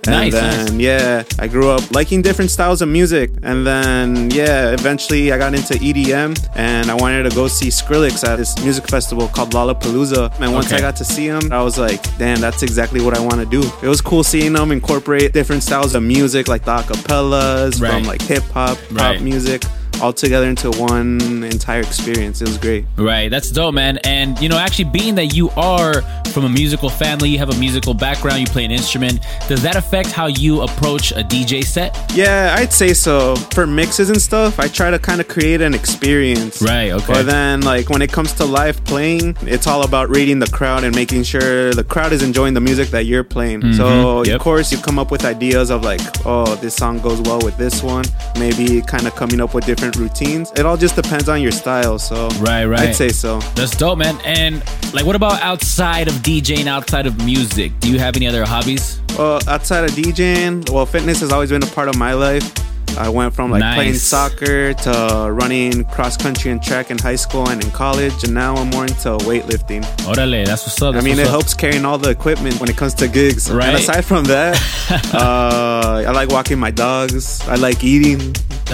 And 0.05 0.11
Nice, 0.31 0.33
then 0.33 0.79
yeah, 0.81 1.23
I 1.39 1.47
grew 1.47 1.69
up 1.69 1.91
liking 1.91 2.21
different 2.21 2.51
styles 2.51 2.81
of 2.81 2.89
music, 2.89 3.31
and 3.41 3.65
then 3.65 4.29
yeah, 4.31 4.71
eventually 4.71 5.31
I 5.31 5.37
got 5.37 5.53
into 5.53 5.75
EDM, 5.75 6.37
and 6.55 6.91
I 6.91 6.93
wanted 6.95 7.23
to 7.29 7.35
go 7.35 7.47
see 7.47 7.67
Skrillex 7.69 8.27
at 8.27 8.35
this 8.37 8.53
music 8.63 8.87
festival 8.89 9.29
called 9.29 9.51
Lollapalooza. 9.53 10.39
And 10.41 10.51
once 10.53 10.67
Okay. 10.67 10.77
I 10.77 10.81
got 10.81 10.95
to 10.97 11.05
see 11.05 11.25
him, 11.27 11.51
I 11.53 11.61
was 11.63 11.77
like, 11.77 12.01
damn, 12.17 12.41
that's 12.41 12.63
exactly 12.63 12.99
what 13.01 13.17
I 13.17 13.21
want 13.21 13.35
to 13.35 13.45
do. 13.45 13.63
It 13.81 13.87
was 13.87 14.01
cool 14.01 14.23
seeing 14.23 14.53
them 14.53 14.71
incorporate 14.71 15.31
different 15.31 15.63
styles 15.63 15.95
of 15.95 16.03
music, 16.03 16.47
like 16.49 16.65
the 16.65 16.71
acapellas 16.75 17.81
Right. 17.81 17.91
from 17.93 18.03
like 18.03 18.21
hip 18.21 18.43
hop, 18.51 18.77
pop 18.89 18.91
Right. 18.99 19.21
music, 19.21 19.63
all 20.01 20.13
together 20.13 20.47
into 20.47 20.71
one 20.71 21.43
entire 21.43 21.81
experience. 21.81 22.41
It 22.41 22.47
was 22.47 22.57
great. 22.57 22.85
Right, 22.97 23.29
that's 23.29 23.51
dope, 23.51 23.73
man. 23.73 23.97
And 24.03 24.39
you 24.39 24.49
know, 24.49 24.57
actually, 24.57 24.85
being 24.85 25.15
that 25.15 25.27
you 25.35 25.49
are 25.51 26.01
from 26.33 26.45
a 26.45 26.49
musical 26.49 26.89
family, 26.89 27.29
you 27.29 27.37
have 27.37 27.49
a 27.49 27.57
musical 27.59 27.93
background, 27.93 28.39
you 28.39 28.47
play 28.47 28.65
an 28.65 28.71
instrument. 28.71 29.19
Does 29.47 29.61
that 29.63 29.75
affect 29.75 30.11
how 30.11 30.27
you 30.27 30.61
approach 30.61 31.11
a 31.11 31.23
DJ 31.23 31.63
set? 31.63 31.95
Yeah, 32.15 32.55
I'd 32.57 32.73
say 32.73 32.93
so. 32.93 33.35
For 33.53 33.67
mixes 33.67 34.09
and 34.09 34.19
stuff, 34.21 34.59
I 34.59 34.67
try 34.67 34.89
to 34.89 34.97
kind 34.99 35.21
of 35.21 35.27
create 35.27 35.61
an 35.61 35.73
experience. 35.73 36.61
Right, 36.61 36.91
okay. 36.91 37.13
But 37.13 37.25
then, 37.27 37.61
like, 37.61 37.89
when 37.89 38.01
it 38.01 38.11
comes 38.11 38.33
to 38.33 38.45
live 38.45 38.83
playing, 38.85 39.37
it's 39.41 39.67
all 39.67 39.83
about 39.83 40.09
reading 40.09 40.39
the 40.39 40.47
crowd 40.47 40.83
and 40.83 40.95
making 40.95 41.23
sure 41.23 41.71
the 41.73 41.83
crowd 41.83 42.13
is 42.13 42.23
enjoying 42.23 42.53
the 42.55 42.61
music 42.61 42.89
that 42.89 43.05
you're 43.05 43.23
playing. 43.23 43.61
So, 43.73 43.83
Mhm, 43.85 44.25
yep. 44.27 44.35
of 44.37 44.41
course, 44.41 44.71
you 44.71 44.77
come 44.79 44.97
up 44.97 45.11
with 45.11 45.25
ideas 45.25 45.69
of, 45.69 45.83
like, 45.83 46.01
oh, 46.25 46.55
this 46.55 46.73
song 46.75 46.99
goes 46.99 47.21
well 47.21 47.39
with 47.41 47.57
this 47.57 47.83
one. 47.83 48.05
Maybe 48.39 48.81
kind 48.81 49.05
of 49.05 49.15
coming 49.15 49.39
up 49.39 49.53
with 49.53 49.65
different 49.65 49.82
routines. 49.91 50.51
It 50.55 50.65
all 50.65 50.77
just 50.77 50.95
depends 50.95 51.29
on 51.29 51.41
your 51.41 51.51
style. 51.51 51.99
So, 51.99 52.27
Right, 52.39 52.65
right. 52.65 52.79
I'd 52.89 52.95
say 52.95 53.09
so. 53.09 53.39
That's 53.55 53.75
dope, 53.75 53.97
man. 53.97 54.17
And 54.25 54.63
like, 54.93 55.05
what 55.05 55.15
about 55.15 55.41
outside 55.41 56.07
of 56.07 56.13
DJing, 56.15 56.67
outside 56.67 57.05
of 57.05 57.23
music? 57.25 57.71
Do 57.79 57.91
you 57.91 57.99
have 57.99 58.15
any 58.15 58.27
other 58.27 58.45
hobbies? 58.45 58.99
Well, 59.17 59.39
outside 59.47 59.83
of 59.83 59.91
DJing, 59.91 60.69
well, 60.69 60.85
fitness 60.85 61.19
has 61.19 61.31
always 61.31 61.49
been 61.49 61.63
a 61.63 61.67
part 61.67 61.89
of 61.89 61.97
my 61.97 62.13
life. 62.13 62.51
I 62.97 63.09
went 63.09 63.33
from 63.33 63.51
like 63.51 63.59
Nice. 63.61 63.75
playing 63.75 63.93
soccer 63.95 64.73
to 64.73 65.29
running 65.31 65.85
cross 65.85 66.17
country 66.17 66.51
and 66.51 66.61
track 66.61 66.91
in 66.91 66.97
high 66.97 67.15
school 67.15 67.47
and 67.49 67.63
in 67.63 67.71
college, 67.71 68.23
and 68.23 68.33
now 68.33 68.55
I'm 68.55 68.69
more 68.69 68.83
into 68.85 69.09
weightlifting. 69.25 69.83
Orale, 70.05 70.45
that's 70.45 70.63
what's 70.65 70.81
up. 70.81 70.95
I 70.95 71.01
mean, 71.01 71.19
it 71.19 71.23
up. 71.25 71.29
helps 71.29 71.53
carrying 71.53 71.85
all 71.85 71.97
the 71.97 72.09
equipment 72.09 72.59
when 72.59 72.69
it 72.69 72.77
comes 72.77 72.93
to 72.95 73.07
gigs. 73.07 73.51
Right. 73.51 73.67
And 73.69 73.77
aside 73.77 74.05
from 74.05 74.25
that, 74.25 74.55
uh, 75.13 76.03
I 76.07 76.11
like 76.11 76.29
walking 76.29 76.59
my 76.59 76.71
dogs. 76.71 77.41
I 77.47 77.55
like 77.55 77.83
eating. 77.83 78.19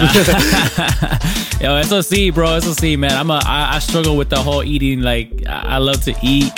Yo, 1.60 1.76
it's 1.76 1.90
sí, 2.08 2.32
bro. 2.32 2.56
It's 2.56 2.66
sí, 2.66 2.96
man. 2.98 3.12
I'm 3.12 3.30
a. 3.30 3.40
I, 3.44 3.76
I 3.76 3.78
struggle 3.80 4.16
with 4.16 4.30
the 4.30 4.38
whole 4.38 4.62
eating. 4.64 5.02
Like, 5.02 5.30
I 5.46 5.74
I 5.74 5.78
love 5.78 6.02
to 6.04 6.14
eat, 6.22 6.52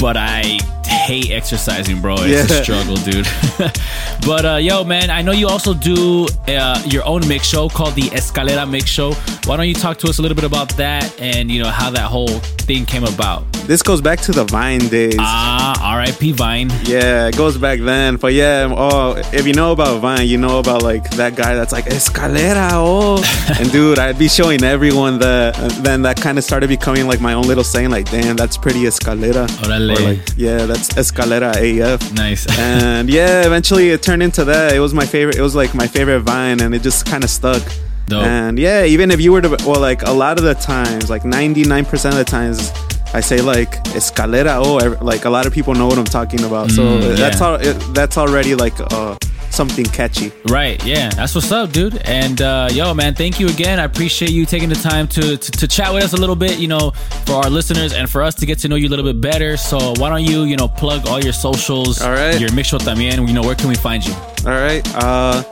but 0.00 0.16
I 0.16 0.58
hate 0.86 1.30
exercising, 1.30 2.00
bro. 2.00 2.16
It's 2.18 2.50
a 2.50 2.62
struggle, 2.62 2.96
dude. 2.96 3.26
but 4.26 4.44
uh, 4.44 4.56
yo, 4.56 4.84
man, 4.84 5.10
I 5.10 5.22
know 5.22 5.32
you 5.32 5.48
also 5.48 5.74
do 5.74 6.26
uh, 6.48 6.82
your 6.86 7.04
own 7.06 7.26
mix 7.28 7.46
show 7.46 7.68
called 7.68 7.94
the 7.94 8.08
Escalera 8.10 8.68
Mix 8.68 8.86
Show. 8.90 9.12
Why 9.44 9.56
don't 9.56 9.68
you 9.68 9.74
talk 9.74 9.98
to 9.98 10.08
us 10.08 10.18
a 10.18 10.22
little 10.22 10.34
bit 10.34 10.44
about 10.44 10.70
that 10.76 11.20
and 11.20 11.50
you 11.50 11.62
know 11.62 11.70
how 11.70 11.90
that 11.90 12.08
whole 12.10 12.40
thing 12.66 12.84
came 12.84 13.04
about? 13.04 13.44
This 13.66 13.82
goes 13.82 14.00
back 14.00 14.20
to 14.20 14.32
the 14.32 14.44
Vine 14.44 14.86
days. 14.88 15.16
Ah, 15.18 15.94
R.I.P. 15.94 16.32
Vine. 16.32 16.70
Yeah, 16.84 17.26
it 17.26 17.36
goes 17.36 17.58
back 17.58 17.80
then. 17.80 18.14
But 18.16 18.32
yeah, 18.32 18.72
oh, 18.76 19.16
if 19.32 19.44
you 19.44 19.54
know 19.54 19.72
about 19.72 20.00
Vine, 20.00 20.28
you 20.28 20.38
know 20.38 20.60
about 20.60 20.82
like 20.82 21.10
that 21.16 21.34
guy 21.34 21.56
that's 21.56 21.72
like 21.72 21.86
escalera, 21.86 22.70
oh. 22.74 23.16
and 23.58 23.70
dude, 23.72 23.98
I'd 23.98 24.18
be 24.18 24.28
showing 24.28 24.62
everyone 24.62 25.18
that. 25.18 25.58
And 25.58 25.72
then 25.84 26.02
that 26.02 26.20
kind 26.20 26.38
of 26.38 26.44
started 26.44 26.68
becoming 26.68 27.08
like 27.08 27.20
my 27.20 27.32
own 27.32 27.44
little 27.48 27.64
saying, 27.64 27.90
like, 27.90 28.08
damn, 28.08 28.36
that's 28.36 28.56
pretty 28.56 28.82
escalera. 28.82 29.48
Orale. 29.48 29.98
Or 29.98 30.14
like, 30.14 30.28
yeah, 30.36 30.64
that's 30.76 30.94
escalera 30.94 31.52
AF. 31.56 32.12
Nice. 32.12 32.46
and 32.58 33.08
yeah, 33.08 33.46
eventually 33.46 33.90
it 33.90 34.02
turned 34.02 34.22
into 34.22 34.44
that. 34.44 34.74
It 34.74 34.80
was 34.80 34.92
my 34.94 35.06
favorite. 35.06 35.36
It 35.36 35.42
was 35.42 35.54
like 35.54 35.74
my 35.74 35.86
favorite 35.86 36.20
Vine, 36.20 36.60
and 36.60 36.74
it 36.74 36.82
just 36.82 37.06
kind 37.06 37.24
of 37.24 37.30
stuck. 37.30 37.62
Dope. 38.06 38.22
And 38.24 38.58
yeah, 38.58 38.84
even 38.84 39.10
if 39.10 39.20
you 39.20 39.32
were 39.32 39.40
to, 39.40 39.48
well, 39.66 39.80
like 39.80 40.02
a 40.02 40.12
lot 40.12 40.38
of 40.38 40.44
the 40.44 40.54
times, 40.54 41.10
like 41.10 41.22
99% 41.22 42.10
of 42.10 42.16
the 42.16 42.24
times, 42.24 42.72
I 43.14 43.20
say 43.20 43.40
like 43.40 43.82
escalera. 43.96 44.60
Oh, 44.64 45.04
like 45.04 45.24
a 45.24 45.30
lot 45.30 45.46
of 45.46 45.52
people 45.52 45.74
know 45.74 45.86
what 45.86 45.98
I'm 45.98 46.04
talking 46.04 46.44
about. 46.44 46.70
So 46.70 46.82
Mm, 46.82 47.16
that's 47.16 47.40
all. 47.40 47.58
That's 47.92 48.16
already 48.18 48.54
like 48.54 48.74
uh, 48.92 49.16
something 49.56 49.86
catchy. 49.86 50.30
Right, 50.48 50.78
yeah, 50.84 51.08
that's 51.10 51.34
what's 51.34 51.50
up, 51.50 51.72
dude. 51.72 51.96
And 52.04 52.40
uh, 52.42 52.68
yo, 52.70 52.92
man, 52.94 53.14
thank 53.14 53.40
you 53.40 53.48
again. 53.48 53.80
I 53.80 53.84
appreciate 53.84 54.30
you 54.30 54.44
taking 54.46 54.68
the 54.68 54.74
time 54.76 55.08
to, 55.08 55.36
to 55.36 55.50
to 55.52 55.66
chat 55.66 55.92
with 55.92 56.04
us 56.04 56.12
a 56.12 56.16
little 56.16 56.36
bit, 56.36 56.58
you 56.58 56.68
know, 56.68 56.90
for 57.24 57.34
our 57.34 57.50
listeners 57.50 57.92
and 57.92 58.08
for 58.08 58.22
us 58.22 58.34
to 58.36 58.46
get 58.46 58.58
to 58.60 58.68
know 58.68 58.76
you 58.76 58.88
a 58.88 58.92
little 58.94 59.04
bit 59.04 59.20
better. 59.20 59.56
So 59.56 59.94
why 59.96 60.10
don't 60.10 60.24
you, 60.24 60.44
you 60.44 60.56
know, 60.56 60.68
plug 60.68 61.08
all 61.08 61.18
your 61.22 61.32
socials, 61.32 62.00
All 62.02 62.12
right. 62.12 62.38
your 62.38 62.52
mix 62.52 62.68
show 62.68 62.78
también. 62.78 63.26
You 63.26 63.32
know, 63.34 63.42
where 63.42 63.54
can 63.56 63.68
we 63.68 63.74
find 63.76 64.04
you? 64.06 64.12
All 64.44 64.52
right. 64.52 64.82
Uh, 64.94 65.42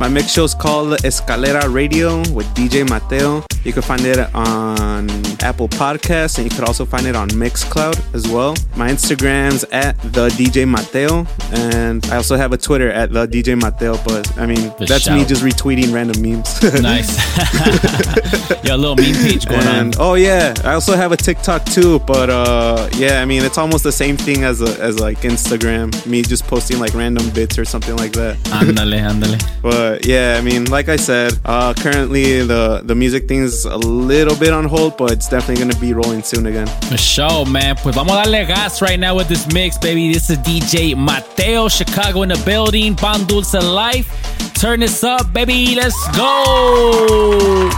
my 0.00 0.08
mix 0.08 0.32
show 0.32 0.44
is 0.44 0.54
called 0.54 0.88
Escalera 1.02 1.72
Radio 1.72 2.18
with 2.32 2.46
DJ 2.54 2.88
Mateo. 2.88 3.44
You 3.64 3.72
can 3.72 3.82
find 3.82 4.02
it 4.04 4.18
on 4.34 5.08
Apple 5.40 5.68
Podcasts, 5.68 6.36
and 6.38 6.44
you 6.50 6.54
could 6.54 6.68
also 6.68 6.84
find 6.84 7.06
it 7.06 7.16
on 7.16 7.30
Mixcloud 7.30 7.96
as 8.14 8.28
well. 8.28 8.54
My 8.76 8.90
Instagram's 8.90 9.64
at 9.72 9.98
the 10.02 10.28
DJ 10.30 10.68
Mateo, 10.68 11.26
and 11.52 12.04
I 12.06 12.16
also 12.16 12.36
have 12.36 12.52
a 12.52 12.58
Twitter 12.58 12.90
at 12.90 13.10
the 13.12 13.26
DJ 13.26 13.58
Mateo. 13.58 13.96
But 14.04 14.36
I 14.38 14.44
mean, 14.46 14.70
The 14.78 14.86
that's 14.86 15.08
me 15.08 15.24
just 15.24 15.42
retweeting 15.42 15.94
random 15.94 16.20
memes. 16.20 16.60
Nice. 16.82 17.16
Yo, 18.64 18.74
a 18.74 18.76
little 18.76 18.96
meme 18.96 19.14
page 19.14 19.46
going 19.46 19.66
on. 19.66 19.92
Oh 19.98 20.14
yeah, 20.14 20.52
I 20.64 20.74
also 20.74 20.94
have 20.96 21.12
a 21.12 21.16
TikTok 21.16 21.64
too. 21.64 22.00
But 22.00 22.28
uh, 22.28 22.90
yeah, 22.96 23.22
I 23.22 23.24
mean, 23.24 23.42
it's 23.44 23.56
almost 23.56 23.84
the 23.84 23.92
same 23.92 24.16
thing 24.18 24.44
as 24.44 24.60
a, 24.60 24.78
as 24.82 24.98
like 25.00 25.20
Instagram. 25.20 25.94
Me 26.06 26.20
just 26.20 26.46
posting 26.46 26.78
like 26.78 26.92
random 26.94 27.30
bits 27.30 27.58
or 27.58 27.64
something 27.64 27.96
like 27.96 28.12
that. 28.12 28.36
Ándale, 28.50 29.00
ándale. 29.00 29.40
But 29.64 29.83
yeah, 30.04 30.36
I 30.38 30.42
mean, 30.42 30.64
like 30.70 30.88
I 30.88 30.96
said, 30.96 31.38
uh, 31.44 31.74
currently 31.74 32.42
the 32.46 32.82
the 32.84 32.94
music 32.94 33.28
thing's 33.28 33.64
a 33.64 33.76
little 33.76 34.36
bit 34.36 34.52
on 34.52 34.64
hold, 34.64 34.96
but 34.96 35.12
it's 35.12 35.28
definitely 35.28 35.62
gonna 35.64 35.80
be 35.80 35.92
rolling 35.92 36.22
soon 36.22 36.46
again. 36.46 36.66
For 36.88 36.96
sure, 36.96 37.46
man. 37.46 37.76
Pues 37.76 37.94
vamos 37.94 38.12
a 38.12 38.24
darle 38.24 38.46
gas 38.46 38.80
right 38.82 38.98
now 38.98 39.14
with 39.14 39.28
this 39.28 39.46
mix, 39.52 39.78
baby. 39.78 40.12
This 40.12 40.30
is 40.30 40.38
DJ 40.38 40.94
Mateo, 40.96 41.68
Chicago 41.68 42.22
in 42.22 42.28
the 42.28 42.42
building. 42.44 42.94
Pan 42.96 43.24
Dulce 43.26 43.54
Life. 43.54 44.08
Turn 44.54 44.80
this 44.80 45.02
up, 45.04 45.32
baby. 45.32 45.74
Let's 45.74 45.96
go. 46.16 47.70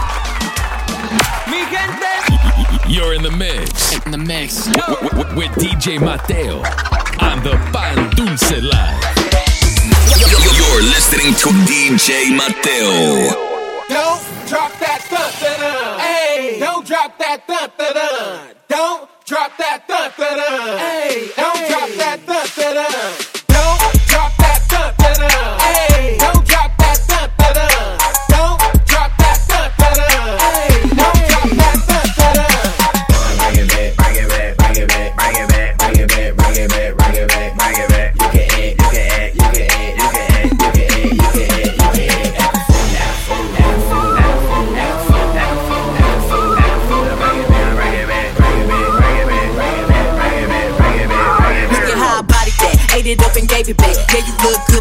You're 2.89 3.15
in 3.15 3.23
the 3.23 3.33
mix. 3.33 4.07
In 4.07 4.13
the 4.13 4.19
mix. 4.19 4.69
with 5.37 5.51
DJ 5.59 6.01
Mateo 6.01 6.59
on 7.21 7.43
the 7.43 7.59
Pan 7.73 8.11
Dulce 8.15 8.63
Live. 8.63 9.16
You're 10.31 10.83
listening 10.83 11.35
to 11.35 11.49
DJ 11.71 12.37
Mateo. 12.37 13.31
Don't 13.89 14.23
drop 14.49 14.73
that 14.81 15.01
thump. 15.09 16.01
Hey, 16.01 16.59
don't 16.59 16.85
drop 16.87 17.17
that 17.19 17.47
thump. 17.47 17.73
Don't 18.69 19.09
drop 19.25 19.57
that 19.59 19.87
thump. 19.87 20.15
Hey, 20.15 21.29
don't 21.37 21.69
drop 21.69 21.91
that 21.91 22.21
thump 22.27 23.26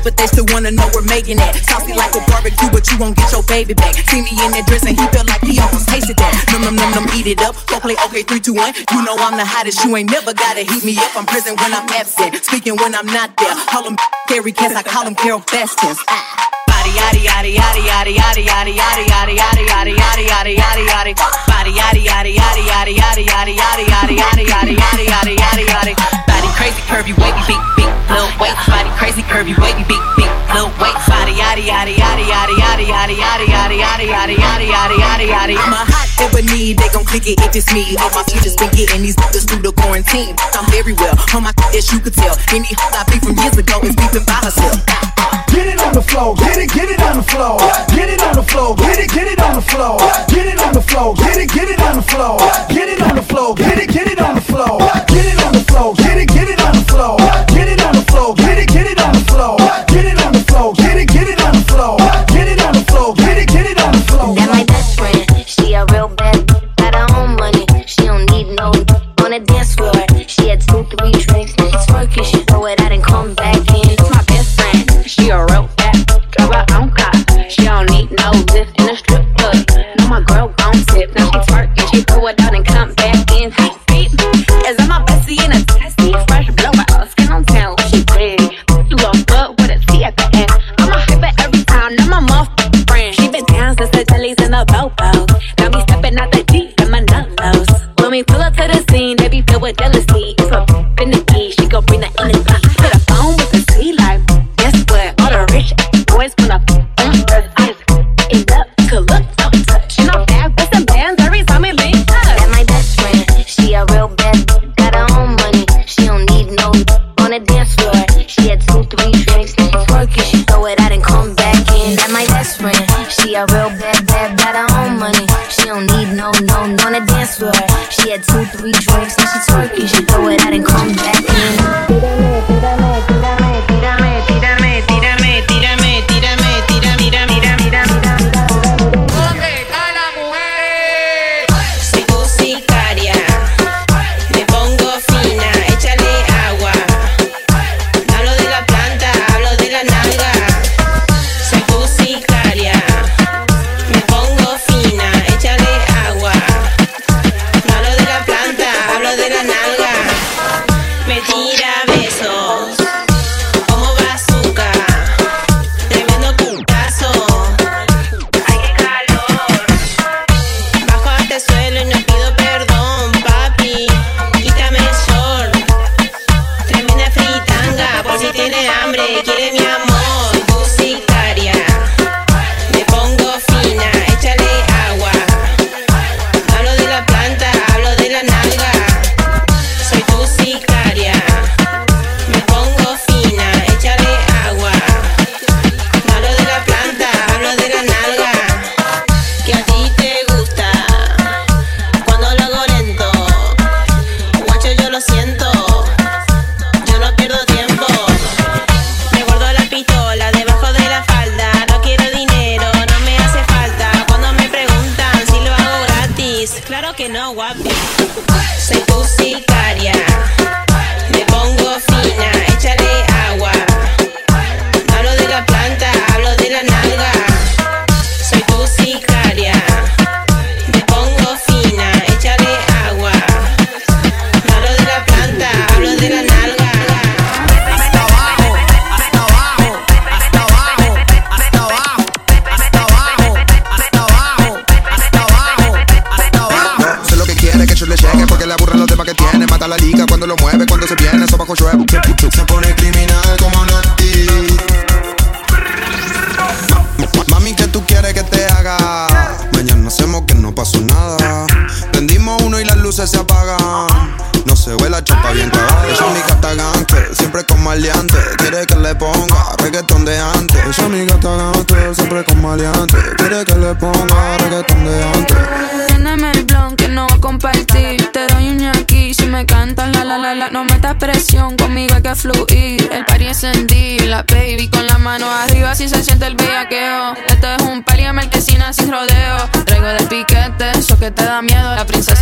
but 0.05 0.13
they 0.21 0.29
still 0.29 0.45
wanna 0.53 0.69
know 0.69 0.85
we're 0.93 1.01
making 1.09 1.41
it. 1.41 1.51
Saucy 1.65 1.97
like 1.97 2.13
a 2.13 2.21
barbecue, 2.29 2.69
but 2.69 2.85
you 2.93 2.95
won't 3.01 3.17
get 3.17 3.33
your 3.33 3.41
baby 3.49 3.73
back. 3.73 3.97
See 4.05 4.21
me 4.21 4.29
in 4.45 4.53
that 4.53 4.69
dress 4.69 4.85
and 4.85 4.93
he 4.93 5.05
felt 5.09 5.25
like 5.25 5.41
he 5.41 5.57
almost 5.57 5.89
tasted 5.89 6.13
that. 6.21 6.29
Num 6.53 6.61
num 6.61 6.77
num 6.77 6.93
num, 6.93 7.05
eat 7.17 7.25
it 7.25 7.41
up. 7.41 7.57
Go 7.65 7.81
play 7.81 7.97
okay, 8.05 8.21
three, 8.21 8.39
two, 8.39 8.53
one. 8.53 8.69
You 8.93 9.01
know 9.01 9.17
I'm 9.17 9.33
the 9.33 9.43
hottest. 9.43 9.81
You 9.81 9.97
ain't 9.97 10.13
never 10.13 10.37
gotta 10.37 10.61
heat 10.61 10.85
me 10.85 10.93
up. 11.01 11.17
I'm 11.17 11.25
present 11.25 11.57
when 11.57 11.73
I'm 11.73 11.89
absent, 11.89 12.37
speaking 12.45 12.77
when 12.77 12.93
I'm 12.93 13.09
not 13.09 13.33
there. 13.41 13.57
Call 13.65 13.81
them 13.81 13.97
Carrie 14.29 14.53
Cats, 14.53 14.77
I 14.77 14.85
call 14.85 15.09
them 15.09 15.17
Carol 15.17 15.41
Bastins. 15.41 15.97
Ah. 16.05 16.53
Body 16.69 16.93
yaddy 16.93 17.25
yaddy 17.25 17.51
yaddy 17.57 17.81
yaddy 17.81 18.13
yaddy 18.13 18.45
yaddy 18.45 18.77
yaddy 18.77 19.33
yaddy 19.41 19.65
yaddy 19.65 19.97
yaddy 19.97 20.23
yaddy 20.29 20.53
yaddy 20.53 20.85
yaddy 20.85 20.85
yaddy. 20.85 21.13
Body 21.49 21.73
yaddy 21.73 22.05
yaddy 22.05 22.37
yaddy 22.37 22.61
yaddy 22.69 22.93
yaddy 22.93 23.25
yaddy 23.25 23.55
yaddy 23.57 24.15
yaddy 24.21 24.45
yaddy 24.45 24.75
yaddy 24.77 25.05
yaddy 25.09 25.35
yaddy 25.41 25.65
yaddy. 25.65 25.93
Body 26.29 26.49
crazy 26.53 26.81
curvy 26.85 27.17
wavy 27.17 27.41
big 27.49 27.61
big 27.73 27.89
little 28.05 28.29
waist. 28.37 28.74
Crazy 28.95 29.21
curvy 29.27 29.53
wavy 29.59 29.83
big 29.83 29.99
big 30.15 30.31
little 30.55 30.71
waist. 30.79 31.03
Body 31.11 31.35
yaddy 31.35 31.67
yaddy 31.67 31.95
yaddy 31.99 32.23
yaddy 32.25 32.55
yaddy 32.55 32.87
yaddy 32.87 33.15
yaddy 33.19 33.45
yaddy 33.51 33.75
yaddy 33.75 34.07
yaddy 34.07 34.35
yaddy 34.39 34.67
yaddy 34.71 34.97
yaddy 34.97 35.27
yaddy. 35.27 35.55
I'm 35.59 35.73
a 35.75 35.83
hot 35.83 36.07
ebony, 36.19 36.73
they 36.73 36.89
gon' 36.89 37.03
click 37.03 37.27
it 37.27 37.39
if 37.43 37.55
it's 37.55 37.67
me. 37.73 37.83
All 37.99 38.09
my 38.15 38.23
features 38.23 38.55
been 38.55 38.71
getting 38.71 39.03
these 39.03 39.15
niggas 39.15 39.45
through 39.47 39.61
the 39.67 39.73
quarantine. 39.73 40.35
I'm 40.55 40.65
very 40.71 40.93
well 40.93 41.15
on 41.35 41.43
my 41.43 41.53
as 41.75 41.91
you 41.91 41.99
could 41.99 42.15
tell. 42.15 42.35
Any 42.55 42.71
I 42.71 43.03
beat 43.11 43.21
from 43.21 43.35
years 43.35 43.57
ago 43.59 43.83
is 43.83 43.95
beefing 43.95 44.23
by 44.23 44.39
herself. 44.39 44.79
Get 45.51 45.67
it 45.67 45.79
on 45.83 45.93
the 45.93 46.01
floor, 46.01 46.35
get 46.35 46.57
it, 46.57 46.71
get 46.71 46.89
it 46.89 47.01
on 47.03 47.17
the 47.17 47.23
floor. 47.23 47.59
Get 47.91 48.09
it 48.09 48.21
on 48.23 48.35
the 48.35 48.43
floor, 48.43 48.75
get 48.75 48.99
it, 48.99 49.11
get 49.11 49.27
it 49.27 49.39
on 49.39 49.55
the 49.55 49.61
floor. 49.61 49.99
Get 50.27 50.47
it 50.47 50.59
on 50.59 50.73
the 50.73 50.81
floor, 50.81 51.15
get 51.15 51.37
it, 51.37 51.51
get 51.51 51.67
it 51.69 51.79
on 51.79 51.95
the 51.95 52.01
floor. 52.01 52.39
Get 52.71 52.89
it 52.89 53.01
on 53.01 53.15
the 53.15 53.23
floor, 53.23 53.55
get 53.55 53.77
it, 53.79 53.89
get 53.91 54.07
it 54.07 54.19
on 54.19 54.35
the 54.35 54.41
floor. 54.41 54.79
Get 55.07 55.25
it 55.25 55.39
on 55.43 55.53
the 55.53 55.63
floor, 55.63 55.93
get 55.95 56.17
it, 56.17 56.27
get 56.27 56.43
it 56.43 56.44
it 82.27 82.41
out 82.41 82.55
and 82.55 82.74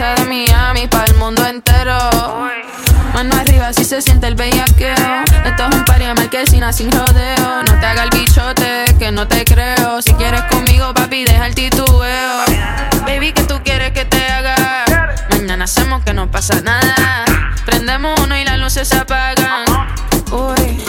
de 0.04 0.26
Miami 0.26 0.88
para 0.88 1.06
el 1.06 1.16
mundo 1.16 1.46
entero. 1.46 1.98
Mano 3.14 3.36
arriba 3.36 3.72
si 3.74 3.86
se 3.86 4.02
siente 4.02 4.28
el 4.28 4.36
bellaqueo. 4.36 4.96
Esto 5.46 5.68
es 5.70 5.76
un 5.76 5.86
party 5.86 6.06
de 6.06 6.14
marquesina 6.14 6.74
sin 6.74 6.92
rodeo. 6.92 7.64
No 7.68 7.80
te 7.80 7.86
haga 7.86 8.04
el 8.04 8.10
bichote, 8.10 8.86
que 9.00 9.12
no 9.12 9.28
te 9.28 9.46
creo. 9.46 10.02
Si 10.02 10.14
quieres 10.14 10.42
conmigo, 10.44 10.94
papi, 10.94 11.24
deja 11.24 11.48
el 11.48 11.56
titubeo. 11.56 12.40
Baby, 13.06 13.34
¿qué 13.34 13.44
tú 13.44 13.62
quieres 13.64 13.92
que 13.92 14.06
te 14.06 14.26
haga? 14.26 14.86
Mañana 15.30 15.66
hacemos 15.66 16.04
que 16.04 16.14
no 16.14 16.30
pasa 16.30 16.60
nada. 16.62 17.26
Prendemos 17.66 18.20
uno 18.20 18.38
y 18.38 18.44
las 18.44 18.58
luces 18.60 18.88
se 18.88 18.98
apagan. 18.98 19.66
Uy, 20.32 20.84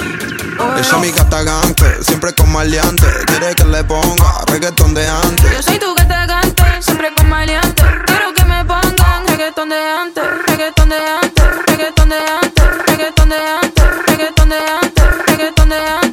uy. 0.58 0.80
Esa 0.80 0.96
amiga 0.96 1.22
está 1.22 1.42
gangster, 1.42 2.02
siempre 2.02 2.32
con 2.34 2.50
maleante. 2.50 3.06
Quiere 3.26 3.54
que 3.54 3.64
le 3.64 3.84
ponga 3.84 4.40
reggaetón 4.46 4.94
de 4.94 5.06
antes. 5.06 5.52
Yo 5.52 5.62
soy 5.62 5.78
tu 5.78 5.94
gata 5.94 6.26
gante, 6.26 6.53
de 9.74 9.80
antes, 9.80 10.24
reggaetón 10.46 10.88
de 10.88 10.96
antes, 10.96 11.44
reggaetón 11.66 12.08
de 12.08 12.16
antes, 12.16 12.64
reggaetón 12.86 13.28
de 13.28 13.36
antes, 13.36 13.84
reggaetón 14.06 14.48
de 14.48 14.56
antes, 14.56 15.26
reggaetón 15.26 15.68
de 15.68 15.76
antes, 15.76 16.03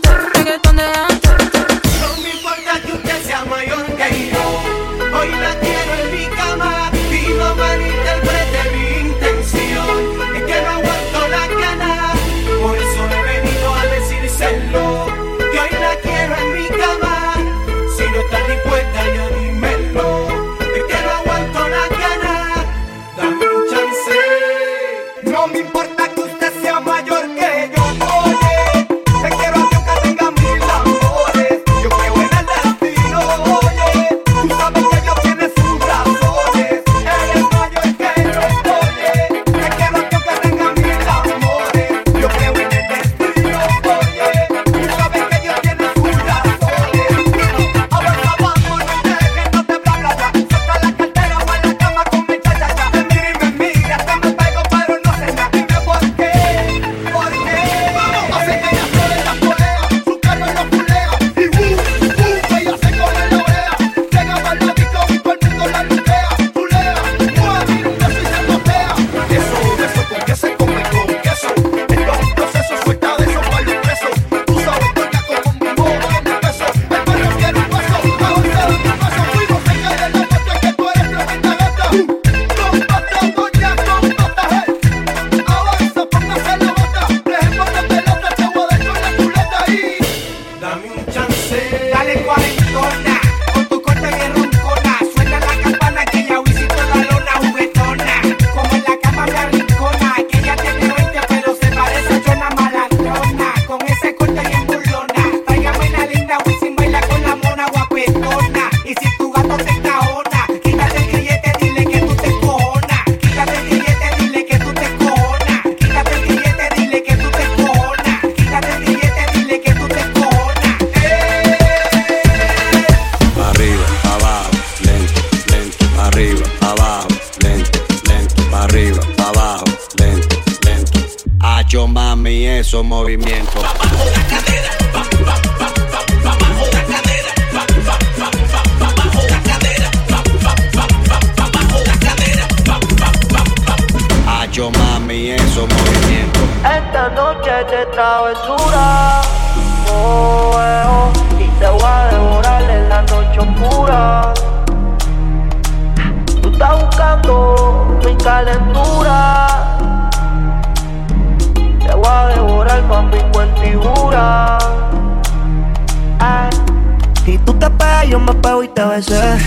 yo 168.10 168.20
me 168.20 168.34
pego 168.36 168.64
y 168.64 168.68
te 168.70 168.84
besé. 168.84 169.38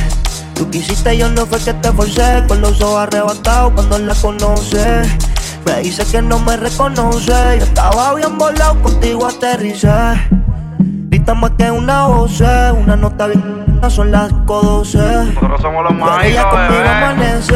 Tú 0.54 0.70
quisiste, 0.70 1.16
yo 1.16 1.28
no 1.30 1.46
fue 1.46 1.58
que 1.58 1.72
te 1.74 1.92
forcé. 1.92 2.44
Con 2.48 2.60
los 2.60 2.80
ojos 2.80 3.00
arrebatados 3.00 3.72
cuando 3.72 3.98
la 3.98 4.14
conoces. 4.14 5.08
Me 5.66 5.80
dice 5.80 6.04
que 6.04 6.22
no 6.22 6.38
me 6.38 6.56
reconoce. 6.56 7.58
Yo 7.58 7.64
estaba 7.64 8.14
bien 8.14 8.36
volado, 8.38 8.80
contigo 8.82 9.26
aterricé. 9.26 9.88
Grita 11.08 11.34
más 11.34 11.52
que 11.52 11.70
una 11.70 12.06
voz, 12.06 12.40
una 12.40 12.96
nota 12.96 13.26
bien. 13.26 13.64
Son 13.88 14.10
las 14.10 14.32
5.12. 14.32 15.34
Nosotros 15.34 15.60
somos 15.60 15.84
los 15.84 16.24
ella 16.24 16.48
conmigo 16.48 16.88
amanece. 16.88 17.54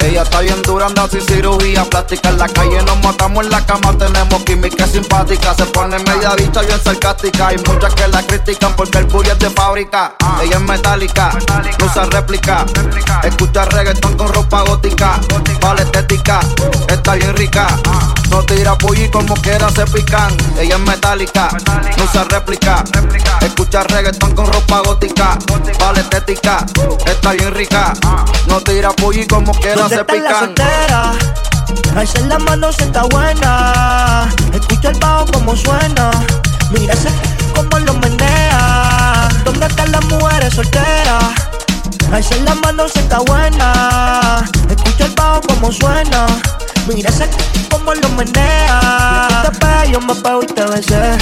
Ella 0.00 0.22
está 0.22 0.40
bien 0.40 0.62
dura, 0.62 0.86
anda 0.86 1.08
sin 1.08 1.20
cirugía 1.22 1.84
plástica. 1.84 2.28
En 2.28 2.38
la 2.38 2.48
calle 2.48 2.82
nos 2.82 2.98
matamos 3.02 3.44
en 3.44 3.50
la 3.50 3.64
cama, 3.66 3.96
tenemos 3.98 4.42
química 4.44 4.86
simpática. 4.86 5.54
Se 5.54 5.66
pone 5.66 5.98
media 5.98 6.34
bicha 6.36 6.62
bien 6.62 6.80
sarcástica. 6.82 7.48
Hay 7.48 7.56
muchas 7.66 7.94
que 7.94 8.08
la 8.08 8.22
critican 8.22 8.74
porque 8.76 8.98
el 8.98 9.04
booty 9.06 9.30
es 9.30 9.38
de 9.38 9.50
fábrica. 9.50 10.14
Ella 10.42 10.56
es 10.56 10.62
metálica, 10.62 11.30
no 11.78 11.86
usa 11.86 12.06
réplica. 12.06 12.64
Escucha 13.24 13.64
reggaetón 13.64 14.16
con 14.16 14.32
ropa 14.32 14.62
gótica. 14.62 15.20
Vale 15.60 15.82
estética, 15.82 16.40
está 16.88 17.14
bien 17.14 17.36
rica. 17.36 17.66
No 18.30 18.42
tira 18.44 18.78
pulli 18.78 19.08
como 19.08 19.34
quiera 19.34 19.70
se 19.70 19.84
pican. 19.86 20.36
Ella 20.58 20.76
es 20.76 20.80
metálica, 20.80 21.48
no 21.96 22.04
usa 22.04 22.24
réplica. 22.24 22.84
Escucha 23.40 23.82
reggaetón 23.82 24.34
con 24.34 24.46
ropa 24.46 24.80
gótica. 24.84 25.38
Vale 25.80 26.00
estética, 26.00 26.64
está 27.04 27.32
bien 27.32 27.52
rica. 27.54 27.92
No 28.46 28.60
tira 28.60 28.90
pulli 28.90 29.26
como 29.26 29.52
quiera 29.52 29.79
no 29.80 29.88
se 29.88 30.04
pican. 30.04 30.24
La 30.24 30.38
soltera? 30.38 31.12
Alza 31.96 32.20
la 32.26 32.38
mano 32.38 32.70
si 32.72 32.82
está 32.82 33.02
buena. 33.04 34.28
Escucha 34.52 34.90
el 34.90 34.98
bajo 34.98 35.26
como 35.32 35.56
suena. 35.56 36.10
Mira 36.70 36.92
ese 36.94 37.08
como 37.54 37.78
lo 37.78 37.94
menea. 37.94 39.28
¿Dónde 39.44 39.66
están 39.66 39.90
las 39.92 40.04
mujeres 40.04 40.54
solteras? 40.54 41.24
Alza 42.12 42.36
la 42.44 42.54
mano 42.56 42.88
si 42.88 42.98
está 42.98 43.20
buena. 43.20 44.44
Escucha 44.68 45.06
el 45.06 45.14
bajo 45.14 45.40
como 45.42 45.72
suena. 45.72 46.26
Mira 46.86 47.08
ese 47.08 47.28
como 47.70 47.94
lo 47.94 48.08
menea. 48.10 49.28
Yo 49.30 49.50
te 49.50 49.58
pego, 49.58 49.84
yo 49.92 50.00
me 50.00 50.14
pego 50.14 50.42
y 50.42 50.46
te 50.46 50.64
besé. 50.66 51.18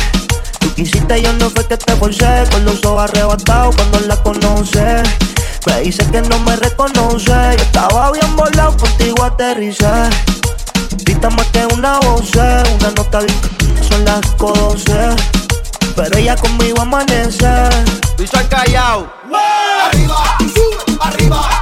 Quisiste 0.78 1.20
yo 1.20 1.32
no 1.32 1.50
fue 1.50 1.66
que 1.66 1.76
te 1.76 1.96
forcé, 1.96 2.44
con 2.52 2.64
los 2.64 2.84
ojos 2.84 3.10
arrebatados 3.10 3.74
cuando 3.74 3.98
la 3.98 4.16
conoce. 4.22 5.02
Me 5.66 5.80
dice 5.80 6.08
que 6.08 6.22
no 6.22 6.38
me 6.38 6.54
reconoce, 6.54 7.32
yo 7.32 7.64
estaba 7.64 8.12
bien 8.12 8.36
volado, 8.36 8.76
contigo 8.76 9.24
aterricé. 9.24 9.90
Grita 10.98 11.30
más 11.30 11.46
que 11.46 11.66
una 11.74 11.98
voz, 11.98 12.30
una 12.32 12.90
nota 12.94 13.22
son 13.88 14.04
las 14.04 14.24
cosas. 14.36 15.16
Pero 15.96 16.16
ella 16.16 16.36
conmigo 16.36 16.80
amanece. 16.80 17.50
Y 18.16 18.26
soy 18.28 18.44
callao. 18.44 19.12
Arriba, 19.84 20.38
arriba. 21.00 21.57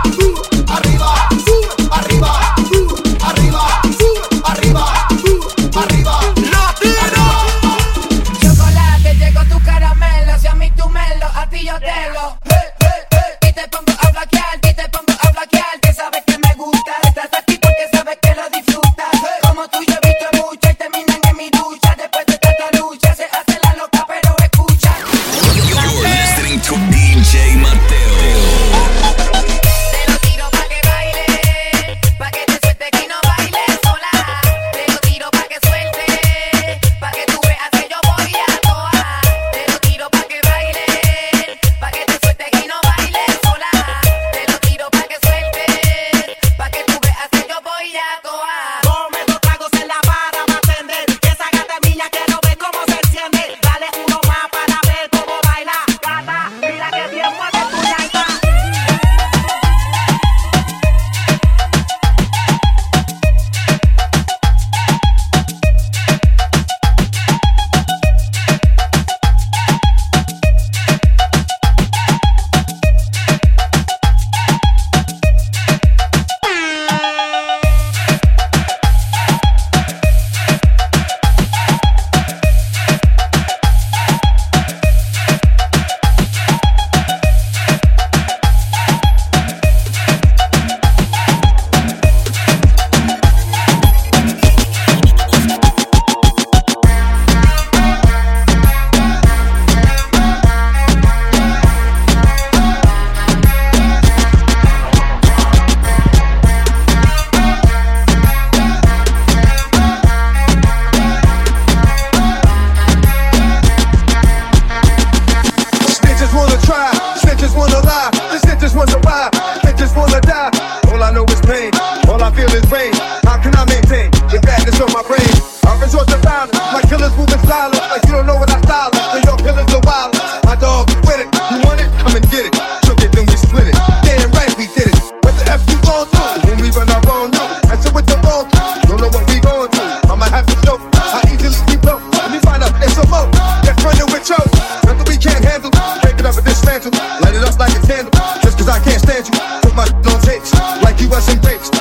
Put 149.63 149.75
my 149.75 149.85
on 149.85 150.21
tapes 150.23 150.55
like 150.83 151.01
you 151.01 151.09
wasn't 151.09 151.45
raped. 151.45 151.76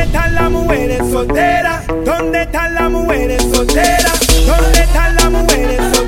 ¿Dónde 0.00 0.12
están 0.16 0.34
las 0.34 0.50
mujeres 0.50 0.98
solteras? 1.10 1.86
¿Dónde 2.06 2.42
están 2.42 2.74
las 2.74 2.90
mujeres 2.90 3.42
solteras? 3.52 4.46
¿Dónde 4.46 4.80
están 4.80 5.14
las 5.14 5.30
mujeres 5.30 5.76
solteras? 5.76 5.99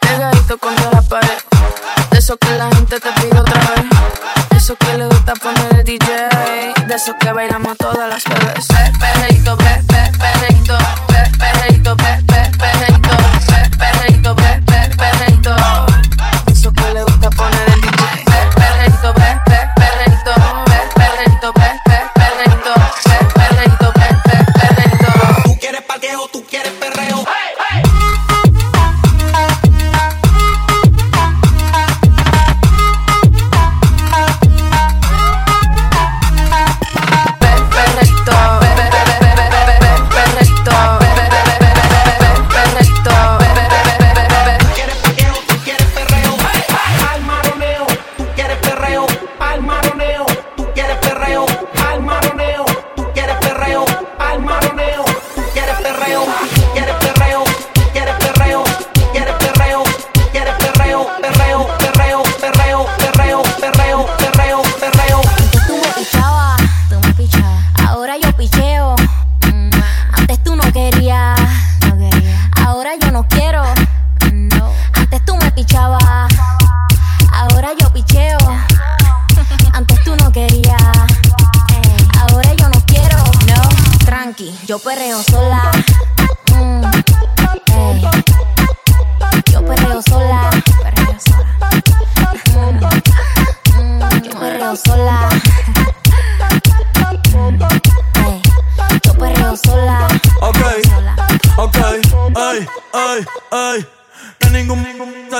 pegadito 0.00 0.58
contra 0.58 0.90
la 0.90 1.02
pared. 1.02 1.38
De 2.10 2.18
esos 2.18 2.36
que 2.38 2.50
la 2.56 2.68
gente 2.70 3.00
te 3.00 3.12
pide 3.12 3.38
otra 3.38 3.60
vez. 3.60 3.84
De 4.50 4.56
esos 4.56 4.76
que 4.78 4.98
le 4.98 5.06
gusta 5.06 5.34
poner 5.34 5.74
el 5.74 5.84
DJ. 5.84 6.28
De 6.86 6.94
esos 6.94 7.14
que 7.18 7.32
bailamos 7.32 7.76
todas 7.76 8.08
las 8.08 8.24
veces. 8.24 8.85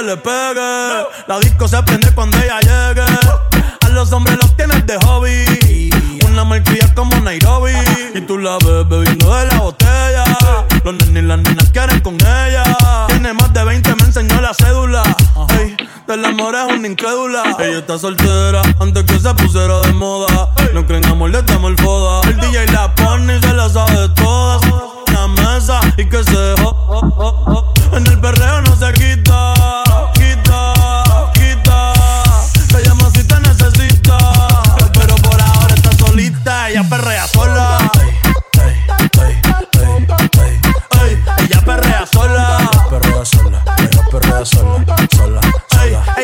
Le 0.07 0.17
pegue. 0.17 1.07
La 1.27 1.39
disco 1.41 1.67
se 1.67 1.83
prende 1.83 2.13
cuando 2.13 2.37
ella 2.39 2.61
llegue. 2.61 3.03
A 3.85 3.89
los 3.89 4.13
hombres 4.13 4.39
los 4.41 4.57
tienes 4.57 4.87
de 4.87 4.97
hobby. 5.05 5.91
Una 6.27 6.45
malcria 6.45 6.95
como 6.95 7.19
Nairobi. 7.21 7.73
Y 8.15 8.21
tú 8.21 8.39
la 8.39 8.57
ves 8.59 8.89
bebiendo 8.89 9.35
de 9.35 9.47
la 9.47 9.59
botella. 9.59 10.25
Los 10.85 10.95
nenes 10.95 11.25
y 11.25 11.27
las 11.27 11.39
nenas 11.39 11.71
quieren 11.71 12.01
con 12.01 12.15
ella. 12.15 12.63
Tiene 13.09 13.33
más 13.33 13.53
de 13.53 13.65
20, 13.65 13.95
me 13.97 14.03
enseñó 14.05 14.41
la 14.41 14.55
cédula. 14.55 15.03
Ey, 15.59 15.77
del 16.07 16.25
amor 16.25 16.55
es 16.55 16.73
una 16.73 16.87
incrédula. 16.87 17.43
Ella 17.59 17.79
está 17.79 17.99
soltera 17.99 18.63
antes 18.79 19.03
que 19.05 19.19
se 19.19 19.35
pusiera 19.35 19.81
de 19.81 19.93
moda. 19.93 20.51
No 20.73 20.87
creen 20.87 21.05
amor, 21.07 21.31
le 21.31 21.43
damos 21.43 21.73
el 21.73 21.79
foda. 21.79 22.21
El 22.29 22.37
DJ 22.41 22.67
la 22.67 22.95
pone 22.95 23.39
y 23.39 23.41
se 23.41 23.53
la 23.53 23.69
sabe 23.69 24.09
todas. 24.11 24.63
La 25.13 25.27
mesa 25.27 25.81
y 25.97 26.07
que 26.09 26.23
se. 26.23 26.55
En 27.93 28.07
el 28.07 28.21
perreo 28.21 28.61
no 28.63 28.77
se 28.77 28.93
quita, 28.93 29.55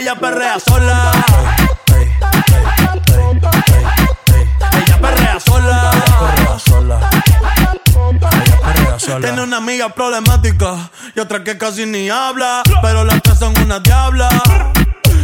Ella 0.03 0.17
perrea 0.17 0.59
sola. 0.59 1.13
Ella 4.73 4.99
perrea 5.01 5.39
sola. 5.39 5.91
Perrea 8.65 8.99
sola. 8.99 9.21
Tiene 9.21 9.43
una 9.43 9.59
amiga 9.59 9.91
problemática 9.91 10.91
y 11.15 11.21
otra 11.21 11.45
que 11.45 11.57
casi 11.57 11.87
ni 11.87 12.11
habla. 12.11 12.65
Pero 12.83 13.05
las 13.05 13.23
tres 13.23 13.39
son 13.39 13.57
una 13.61 13.79
diabla. 13.79 14.29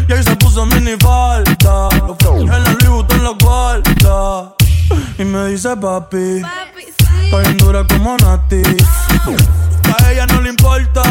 Y 0.08 0.12
ahí 0.12 0.22
se 0.22 0.36
puso 0.36 0.64
mini 0.64 0.96
falta. 0.96 1.88
En 2.30 2.46
la 2.48 2.58
Louis 2.60 2.88
Vuitton 2.88 3.24
los 3.24 3.36
guarda. 3.38 4.54
Y 5.18 5.24
me 5.24 5.46
dice 5.46 5.76
papi. 5.76 6.40
Dura 7.56 7.84
como 7.84 8.16
Nati. 8.18 8.62
A 9.98 10.12
ella 10.12 10.24
no 10.26 10.40
le 10.40 10.50
importa. 10.50 11.02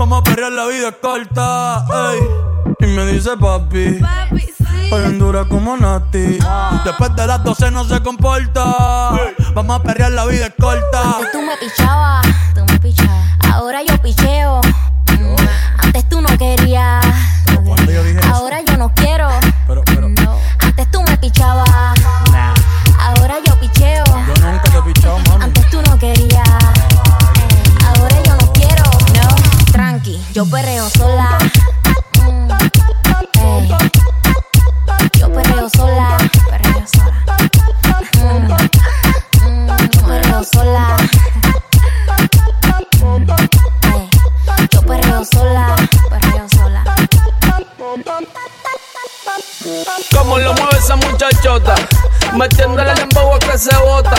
Vamos 0.00 0.20
a 0.20 0.22
perrear, 0.24 0.50
la 0.52 0.64
vida 0.64 0.88
es 0.88 0.94
corta. 0.96 1.84
ey. 2.12 2.20
Y 2.78 2.86
me 2.86 3.04
dice 3.04 3.36
papi. 3.36 4.00
Está 4.84 4.96
bien 4.96 5.18
dura 5.18 5.44
como 5.44 5.76
Nati. 5.76 6.38
Después 6.86 7.14
de 7.16 7.26
las 7.26 7.44
12 7.44 7.70
no 7.70 7.84
se 7.84 8.00
comporta. 8.00 8.64
Vamos 9.54 9.78
a 9.78 9.82
perrear, 9.82 10.12
la 10.12 10.24
vida 10.24 10.46
es 10.46 10.54
corta. 10.58 11.02
Antes 11.16 11.32
tú 11.32 11.42
me 11.42 11.54
pichabas, 11.58 12.26
tú 12.54 12.64
me 12.64 12.78
pichabas. 12.78 13.28
Ahora 13.52 13.82
yo 13.82 13.98
picheo. 14.00 14.62
Mm, 15.18 15.36
Antes 15.84 16.08
tú 16.08 16.22
no 16.22 16.28
querías. 16.38 17.04
Ahora 18.32 18.62
yo 18.66 18.78
no 18.78 18.90
quiero. 18.94 19.19
Yo 30.40 30.46
perreo 30.46 30.88
sola. 30.88 31.38
Mm. 32.22 32.48
Yo 35.18 35.30
perreo 35.34 35.68
sola. 35.68 36.16
Perreo 36.48 36.84
sola. 36.94 37.24
Mm, 38.14 38.46
mm, 39.44 39.66
yo 39.90 40.00
perreo 40.06 40.42
sola. 40.44 40.96
Yo 44.72 44.80
perreo 44.80 45.24
sola. 45.26 45.76
Perreo 46.08 46.48
sola. 46.48 46.84
Como 50.10 50.38
lo 50.38 50.54
mueve 50.54 50.78
esa 50.78 50.96
muchachota, 50.96 51.74
metiéndole 52.32 52.92
el 52.92 53.00
embobo 53.00 53.29
se 53.58 53.74
bota. 53.78 54.16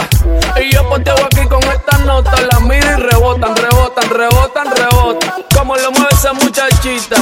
Y 0.61 0.73
yo 0.73 0.87
poteo 0.89 1.15
aquí 1.25 1.47
con 1.47 1.63
esta 1.63 1.97
nota, 1.99 2.31
la 2.51 2.59
miro 2.59 2.91
y 2.91 2.95
rebotan, 2.95 3.55
rebotan, 3.55 4.09
rebotan, 4.09 4.75
rebotan. 4.75 5.31
Como 5.55 5.75
lo 5.75 5.91
mueve 5.91 6.09
esa 6.11 6.33
muchachita, 6.33 7.17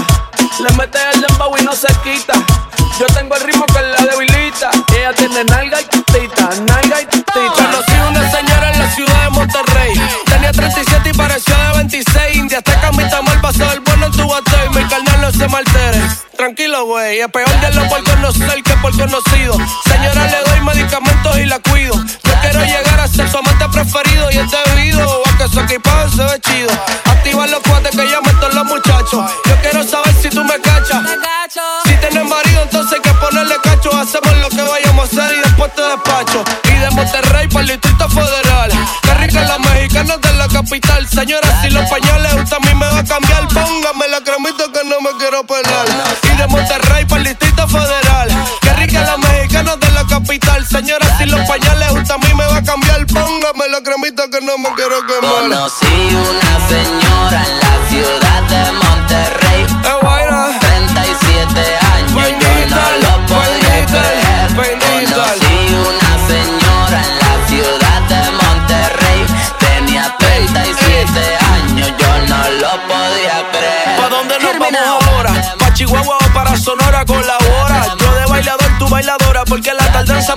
le 0.60 0.76
mete 0.76 0.98
el 1.14 1.22
dembow 1.22 1.56
y 1.58 1.64
no 1.64 1.74
se 1.74 1.88
quita. 2.04 2.34
Yo 3.00 3.06
tengo 3.08 3.36
el 3.36 3.44
ritmo 3.44 3.66
que 3.68 3.82
la 3.82 4.12
debilita. 4.12 4.72
Ella 4.98 5.14
tiene 5.14 5.44
nalga 5.46 5.82
y 5.82 5.86
tita, 5.86 6.50
nalga 6.68 7.02
y 7.02 7.06
tita. 7.06 7.34
Conocí 7.34 7.94
una 8.10 8.32
señora 8.32 8.74
en 8.74 8.80
la 8.80 8.92
ciudad 8.96 9.24
de 9.24 9.30
Monterrey. 9.30 9.94
Tenía 10.26 10.52
37 10.52 11.10
y 11.10 11.14
parecía 11.14 11.58
de 11.58 11.78
26. 11.78 12.36
India 12.36 12.58
Azteca, 12.58 12.92
mi 12.92 13.10
tamal, 13.10 13.40
pasó 13.40 13.72
el 13.72 13.80
bueno 13.82 14.08
en 14.08 14.12
tu 14.12 14.28
bate. 14.28 14.49
Tranquilo, 16.40 16.86
güey, 16.86 17.20
es 17.20 17.28
peor 17.30 17.50
de 17.60 17.74
lo 17.74 17.88
por 17.90 18.04
conocer 18.04 18.64
que 18.64 18.74
por 18.78 18.92
conocido. 18.92 19.58
Señora, 19.86 20.26
le 20.28 20.50
doy 20.50 20.62
medicamentos 20.62 21.38
y 21.38 21.46
la 21.46 21.60
cuido. 21.60 21.94
Yo 21.96 22.34
quiero 22.42 22.64
llegar 22.64 23.00
a 23.00 23.08
ser 23.08 23.30
su 23.30 23.38
amante 23.38 23.68
preferido 23.70 24.32
y 24.32 24.38
es 24.38 24.48
debido 24.50 25.22
a 25.26 25.38
que 25.38 25.48
su 25.50 25.60
equipaje 25.60 26.10
se 26.16 26.24
ve 26.24 26.40
chido. 26.42 26.70
Activa 27.06 27.46
los 27.48 27.60
cuates 27.60 27.92
que 27.92 28.10
ya 28.10 28.20
todos 28.40 28.54
los 28.54 28.66
muchachos. 28.66 29.32
Yo 29.46 29.56
quiero 29.62 29.84
saber 29.84 30.14
si 30.22 30.30
tú 30.30 30.44
me 30.44 30.60
cachas. 30.60 31.04
Si 31.86 31.96
tienes 31.96 32.26
marido, 32.26 32.64
entonces 32.64 32.94
hay 32.94 33.02
que 33.02 33.14
ponerle 33.20 33.56
cacho. 33.64 33.90
Hacemos 33.96 34.38
lo 34.38 34.50
que 34.50 34.62
vayamos 34.62 35.10
a 35.10 35.24
hacer 35.24 35.38
y 35.38 35.42
después 35.42 35.74
te 35.76 35.82
despacho. 35.82 36.44
Y 36.66 36.80
de 36.80 36.90
Monterrey 36.92 37.48
para 37.48 37.62
el 37.62 37.68
Distrito 37.68 38.10
Federal. 38.10 38.72
Qué 39.04 39.14
rica 39.14 39.42
la 39.42 39.58
mexicana 39.60 40.18
de 40.18 40.34
la 40.34 40.48
capital. 40.48 41.08
Señora, 41.08 41.62
si 41.62 41.70
los 41.70 41.90
pañales 41.90 42.34
usted 42.34 42.58
a 42.58 42.60
mí 42.60 42.76
me 42.76 42.86
va 42.86 43.00
a 43.00 43.04
cambiar, 43.04 43.48
póngame 43.48 44.08
Señora, 50.70 51.18
si 51.18 51.26
los 51.26 51.40
pañales 51.48 51.92
usted 51.92 52.14
a 52.14 52.18
mí 52.20 52.34
me 52.36 52.46
va 52.46 52.58
a 52.58 52.64
cambiar, 52.64 53.06
póngame 53.08 53.68
la 53.72 53.82
cremita 53.82 54.30
que 54.30 54.40
no 54.42 54.56
me 54.60 54.70
quiero 54.76 55.02
quemar. 55.08 55.42
Conocí 55.42 55.88
una 56.14 56.68
señora 56.70 57.44
en 57.44 57.60
la 57.60 57.90
ciudad 57.90 58.44
de 58.44 58.72
Monterrey. 58.74 59.66
37 60.60 61.78
años, 61.96 62.14
yo 62.14 62.52
no 62.70 62.86
lo 63.02 63.26
podía 63.26 63.86
creer. 63.88 64.48
Conocí 64.56 65.58
una 65.74 66.12
señora 66.28 67.02
en 67.02 67.14
la 67.18 67.34
ciudad 67.48 68.02
de 68.08 68.32
Monterrey. 68.32 69.26
Tenía 69.58 70.16
37 70.20 71.38
años, 71.52 71.88
yo 71.98 72.12
no 72.28 72.50
lo 72.62 72.72
podía 72.88 73.38
creer. 73.52 74.00
¿Pa' 74.00 74.10
dónde 74.10 74.38
nos 74.40 74.60
vamos 74.60 74.82
ahora? 74.86 75.32
¿Pa' 75.58 75.74
Chihuahua 75.74 76.18
o 76.18 76.34
para 76.34 76.56
Sonora 76.56 77.04
colabora? 77.06 77.96
Yo 77.98 78.14
de 78.14 78.26
bailador, 78.28 78.78
tu 78.78 78.88
bailadora 78.88 79.46
Porque 79.46 79.74
la 79.74 79.92
tardanza, 79.92 80.36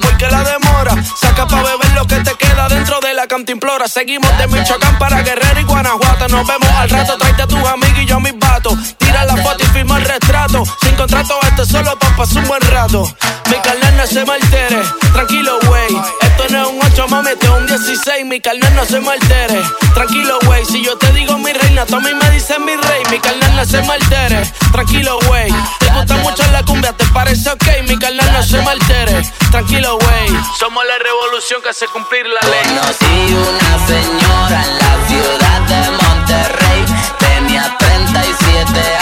la 3.23 3.29
cantimplora 3.29 3.87
Seguimos 3.87 4.37
de 4.37 4.49
Michoacán 4.49 4.99
para 4.99 5.23
Guerrero 5.23 5.61
y 5.61 5.63
Guanajuato. 5.63 6.27
Nos 6.27 6.45
vemos 6.45 6.69
al 6.71 6.91
rato, 6.91 7.17
tráete 7.19 7.43
a 7.43 7.47
tus 7.47 7.59
amigos 7.59 7.99
y 8.01 8.07
yo 8.07 8.17
a 8.17 8.21
mis 8.21 8.37
vatos. 8.37 8.75
Tira 8.99 9.25
la 9.25 9.37
foto 9.37 9.63
y 9.63 9.67
firma 9.67 9.99
el 9.99 10.05
retrato. 10.05 10.65
Sin 10.83 10.97
contrato, 10.97 11.39
este 11.43 11.65
solo 11.67 11.97
pa' 12.01 12.17
pasar 12.17 12.43
un 12.43 12.49
buen 12.49 12.61
rato. 12.63 13.05
Mi 13.49 13.57
carnal 13.59 13.97
no 13.97 14.07
se 14.07 14.25
me 14.25 14.33
altere. 14.33 14.83
Tranquilo, 15.13 15.59
wey 15.71 15.97
Esto 16.23 16.45
no 16.51 16.63
es 16.63 16.69
un 16.69 16.93
8, 16.93 17.09
mami, 17.09 17.31
es 17.41 17.49
un 17.49 17.67
16 17.67 18.25
Mi 18.25 18.41
carnal 18.41 18.75
no 18.75 18.85
se 18.87 18.99
me 18.99 19.11
altere. 19.11 19.63
Tranquilo, 19.95 20.39
wey 20.49 20.65
Si 20.65 20.83
yo 20.83 20.97
te 20.99 21.13
digo 21.13 21.39
mi 21.39 21.53
reina, 21.53 21.87
tú 21.87 21.97
a 21.97 22.01
mí 22.01 22.11
me 22.15 22.31
dices 22.31 22.59
mi 22.59 22.75
rey. 22.75 23.03
Mi 23.11 23.21
carnal 23.21 23.42
no 23.63 23.69
se 23.69 23.83
me 23.83 23.93
altere 23.95 24.53
Tranquilo, 24.73 25.19
wey 25.31 25.53
Te 25.79 25.89
gusta 25.91 26.17
mucho 26.17 26.43
la 26.53 26.63
cumbia, 26.63 26.93
¿te 26.93 27.05
parece 27.07 27.51
ok? 27.51 27.65
Mi 27.89 27.99
carnal 27.99 28.33
no 28.33 28.43
se 28.43 28.59
me 28.59 28.71
altere 28.71 29.23
Tranquilo, 29.51 29.99
wey 29.99 30.29
Somos 30.59 30.85
la 30.85 30.99
revolución 30.99 31.63
que 31.63 31.69
hace 31.69 31.87
cumplir 31.87 32.27
la 32.27 32.41
ley. 32.49 32.79
Conocí 32.79 33.35
una 33.35 33.87
señora 33.87 34.65
en 34.65 34.79
la 34.79 35.09
ciudad 35.09 35.61
de 35.69 35.91
Monterrey. 35.91 36.85
Tenía 37.19 37.77
37 37.79 38.81
años, 38.81 39.02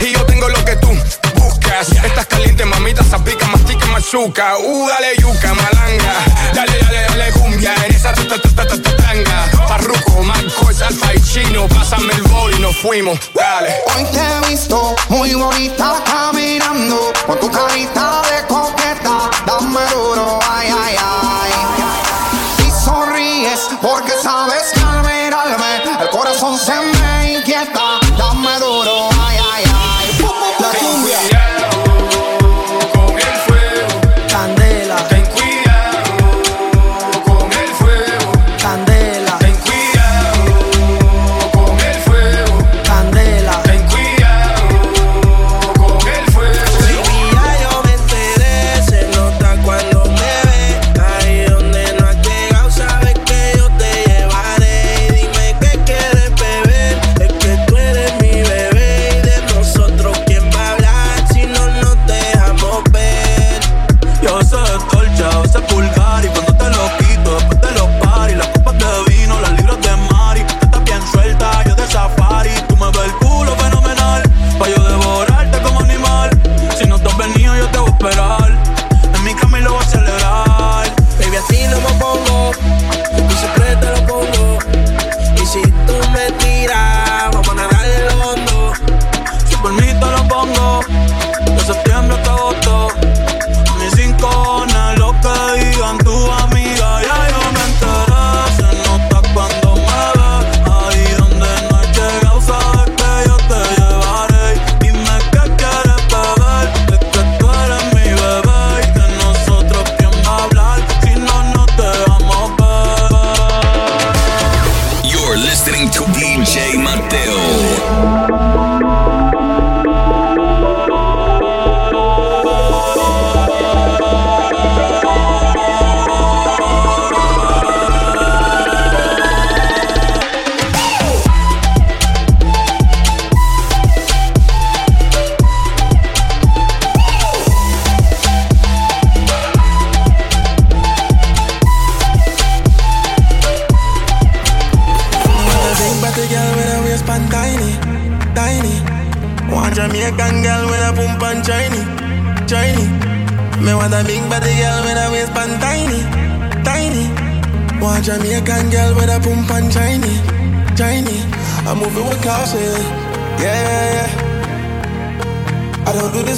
Y 0.00 0.12
yo 0.12 0.24
tengo 0.26 0.48
lo 0.48 0.64
que 0.64 0.76
tú 0.76 0.88
buscas. 1.36 1.88
Estás 2.04 2.26
caliente, 2.26 2.64
mamita, 2.64 3.02
zapica, 3.04 3.46
mastica, 3.48 3.86
machuca. 3.86 4.56
Uh, 4.58 4.88
dale 4.88 5.16
yuca, 5.18 5.54
malanga. 5.54 6.14
Dale, 6.54 6.78
dale, 6.80 7.02
dale 7.08 7.32
cumbia. 7.32 7.74
En 7.86 7.94
esa 7.94 8.12
ta- 8.12 8.26
ta- 8.28 8.40
ta- 8.40 8.66
ta- 8.66 8.82
ta- 8.82 8.96
tanga. 8.96 9.66
Farruko, 9.68 10.22
Marcos, 10.22 10.82
Alfa 10.82 11.14
y 11.14 11.20
Chino. 11.22 11.66
Pásame 11.68 12.12
el 12.14 12.22
bol 12.22 12.52
y 12.54 12.58
nos 12.60 12.76
fuimos. 12.76 13.18
Dale. 13.34 13.74
Hoy 13.96 14.04
te 14.12 14.18
he 14.20 14.50
visto 14.50 14.94
muy 15.08 15.34
bonita 15.34 16.02
caminando 16.04 17.12
con 17.26 17.38
tu 17.40 17.50
carita 17.50 18.22
de 18.22 18.46
coqueta. 18.46 19.30
Dame 19.46 19.80
duro, 19.92 20.38
ay, 20.50 20.68
ay, 20.68 20.96
ay. 20.98 22.66
Y 22.66 22.70
sonríes 22.84 23.60
porque 23.80 24.12
sabes 24.22 24.70
que 24.74 24.83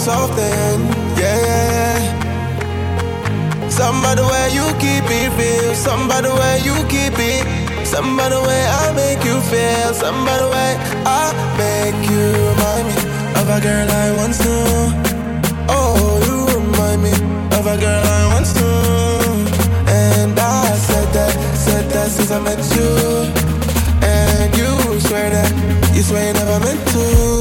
often, 0.09 0.81
yeah. 1.19 1.99
Somebody 3.69 4.23
where 4.23 4.51
you 4.51 4.67
keep 4.79 5.05
it 5.11 5.31
real, 5.39 5.75
somebody 5.75 6.29
where 6.29 6.59
you 6.59 6.75
keep 6.89 7.19
it. 7.19 7.67
Somebody 7.87 8.35
where 8.35 8.69
I 8.69 8.93
make 8.97 9.25
you 9.25 9.41
feel, 9.43 9.95
somebody 9.95 10.45
where 10.51 10.77
I 11.07 11.31
make 11.57 12.11
you 12.11 12.33
remind 12.49 12.87
me 12.89 12.97
of 13.41 13.49
a 13.49 13.61
girl 13.61 13.89
I 13.89 14.13
once 14.17 14.41
knew. 14.45 14.91
Oh, 15.69 16.19
you 16.27 16.37
remind 16.59 17.03
me 17.05 17.13
of 17.57 17.65
a 17.65 17.79
girl 17.79 18.03
I 18.05 18.35
once 18.35 18.55
knew. 18.57 19.47
And 19.87 20.37
I 20.37 20.75
said 20.77 21.09
that, 21.15 21.33
said 21.57 21.89
that 21.91 22.11
since 22.11 22.33
I 22.33 22.41
met 22.41 22.59
you. 22.75 22.91
And 24.03 24.57
you 24.57 25.01
swear 25.01 25.31
that, 25.31 25.95
you 25.95 26.03
swear 26.03 26.27
you 26.27 26.33
never 26.35 26.59
meant 26.59 26.89
to. 26.89 27.36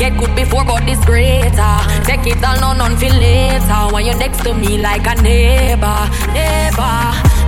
Get 0.00 0.16
good 0.16 0.34
before 0.34 0.64
God 0.64 0.88
is 0.88 0.98
greater. 1.04 1.76
Take 2.08 2.26
it 2.26 2.42
all, 2.42 2.56
no 2.60 2.72
none 2.72 2.96
feel 2.96 3.12
later. 3.12 3.60
Ah, 3.68 3.90
when 3.92 4.06
you're 4.06 4.16
next 4.16 4.42
to 4.44 4.54
me 4.54 4.78
like 4.78 5.04
a 5.04 5.14
neighbor, 5.20 6.00
neighbor. 6.32 6.96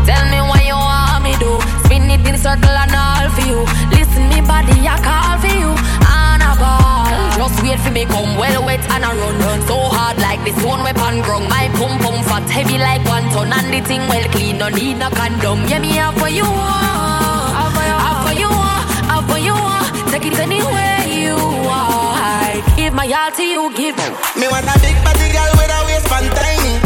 Tell 0.04 0.24
me 0.28 0.38
what 0.44 0.60
you 0.68 0.76
want 0.76 1.24
me 1.24 1.32
do. 1.40 1.56
Spin 1.84 2.12
it 2.12 2.20
in 2.28 2.36
circle 2.36 2.76
and 2.84 2.92
all 2.92 3.28
for 3.32 3.44
you. 3.48 3.60
Listen 3.96 4.28
me 4.28 4.44
body, 4.44 4.76
I 4.84 5.00
call 5.00 5.36
for 5.40 5.54
you. 5.62 5.72
And 6.12 6.44
a 6.44 6.52
ball. 6.60 7.08
Just 7.40 7.56
wait 7.64 7.80
for 7.80 7.90
me 7.90 8.04
come 8.04 8.36
well 8.36 8.60
wet 8.68 8.84
and 8.92 9.04
I 9.04 9.16
run 9.16 9.36
run 9.40 9.60
so 9.66 9.78
hard 9.96 10.18
like 10.18 10.44
this 10.44 10.58
one 10.62 10.84
weapon 10.84 11.24
grung. 11.24 11.48
My 11.48 11.72
pum 11.80 11.96
pum 12.04 12.20
fat 12.28 12.44
heavy 12.52 12.76
like 12.76 13.02
one 13.08 13.32
ton 13.32 13.48
and 13.48 13.72
the 13.72 13.80
thing 13.88 14.04
well 14.12 14.28
clean. 14.28 14.58
No 14.58 14.68
need 14.68 14.98
no 15.00 15.08
condom. 15.08 15.64
Yeah 15.68 15.80
me 15.80 15.96
have 15.96 16.14
for 16.20 16.28
you. 16.28 17.11
My 23.02 23.10
all 23.18 23.32
to 23.34 23.42
you. 23.42 23.66
Give 23.74 23.98
Me 24.38 24.46
want 24.46 24.62
a 24.62 24.78
big 24.78 24.94
body 25.02 25.26
girl 25.34 25.50
with 25.58 25.74
a 25.74 25.80
waistband 25.90 26.30
tiny. 26.38 26.78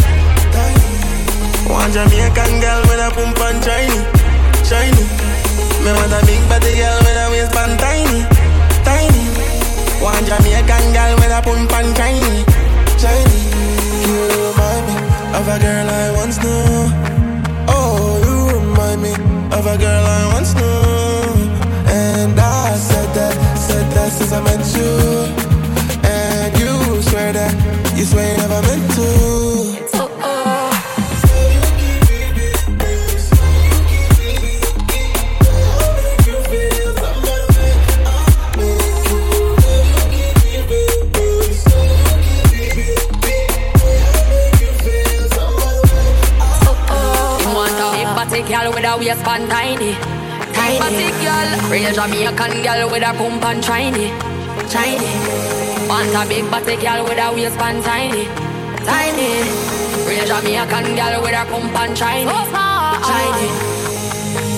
Want 1.69 1.93
Jamaican 1.93 2.53
girl 2.57 2.81
with 2.89 3.05
a 3.05 3.13
pump 3.13 3.37
and 3.45 3.61
shiny, 3.61 4.01
shiny. 4.65 5.05
Me 5.85 5.93
want 5.93 6.17
a 6.17 6.25
big 6.25 6.41
body 6.49 6.73
girl 6.73 6.97
with 7.05 7.21
a 7.21 7.27
waistband 7.29 7.77
tiny, 7.77 8.25
tiny. 8.81 9.25
Want 10.01 10.25
Jamaican 10.25 10.85
girl 10.97 11.13
with 11.21 11.37
a 11.37 11.41
pump 11.45 11.73
and 11.77 11.93
shiny, 12.01 12.49
shiny. 12.97 13.37
You 14.09 14.17
remind 14.41 14.89
me 14.89 14.97
of 15.37 15.45
a 15.45 15.57
girl 15.61 15.87
I 16.01 16.17
once 16.17 16.41
knew. 16.41 16.97
Oh, 17.69 18.17
you 18.25 18.57
remind 18.57 19.03
me 19.05 19.13
of 19.53 19.67
a 19.69 19.77
girl 19.77 20.05
I 20.17 20.33
once 20.33 20.55
knew. 20.57 21.45
And 21.93 22.41
I 22.41 22.73
said 22.73 23.13
that, 23.21 23.37
said 23.59 23.85
that 23.93 24.13
since 24.13 24.33
I 24.33 24.41
met 24.41 24.65
you. 24.81 25.16
You 28.07 28.13
swear 28.13 28.31
you 28.31 28.37
never 28.37 28.63
meant 28.63 28.91
to. 28.93 29.03
You 47.43 47.55
want 47.55 47.81
a 47.81 47.91
big 47.93 48.09
body 48.15 48.43
girl 48.43 48.73
with 48.73 48.85
a 48.85 48.97
waistband 48.99 49.51
tiny. 49.51 49.93
Big 50.55 50.79
body 50.81 51.11
girl, 51.23 51.49
real 51.71 51.93
Jamaican 51.93 52.63
girl 52.63 52.91
with 52.91 53.03
a 53.03 53.13
pump 53.17 53.45
and 53.45 53.65
shiny, 53.65 54.09
shiny. 54.69 55.56
Want 55.89 56.15
a 56.15 56.27
big 56.29 56.51
body 56.51 56.77
girl 56.77 57.05
with 57.05 57.19
a 57.19 57.33
waistband 57.33 57.83
tiny, 57.85 58.25
tiny. 58.85 59.31
Real 60.07 60.27
Jamaican 60.27 60.95
girl 60.97 61.23
with 61.23 61.35
a 61.35 61.45
pump 61.51 61.75
and 61.79 61.97
shiny, 61.97 62.31
shiny. 63.09 64.57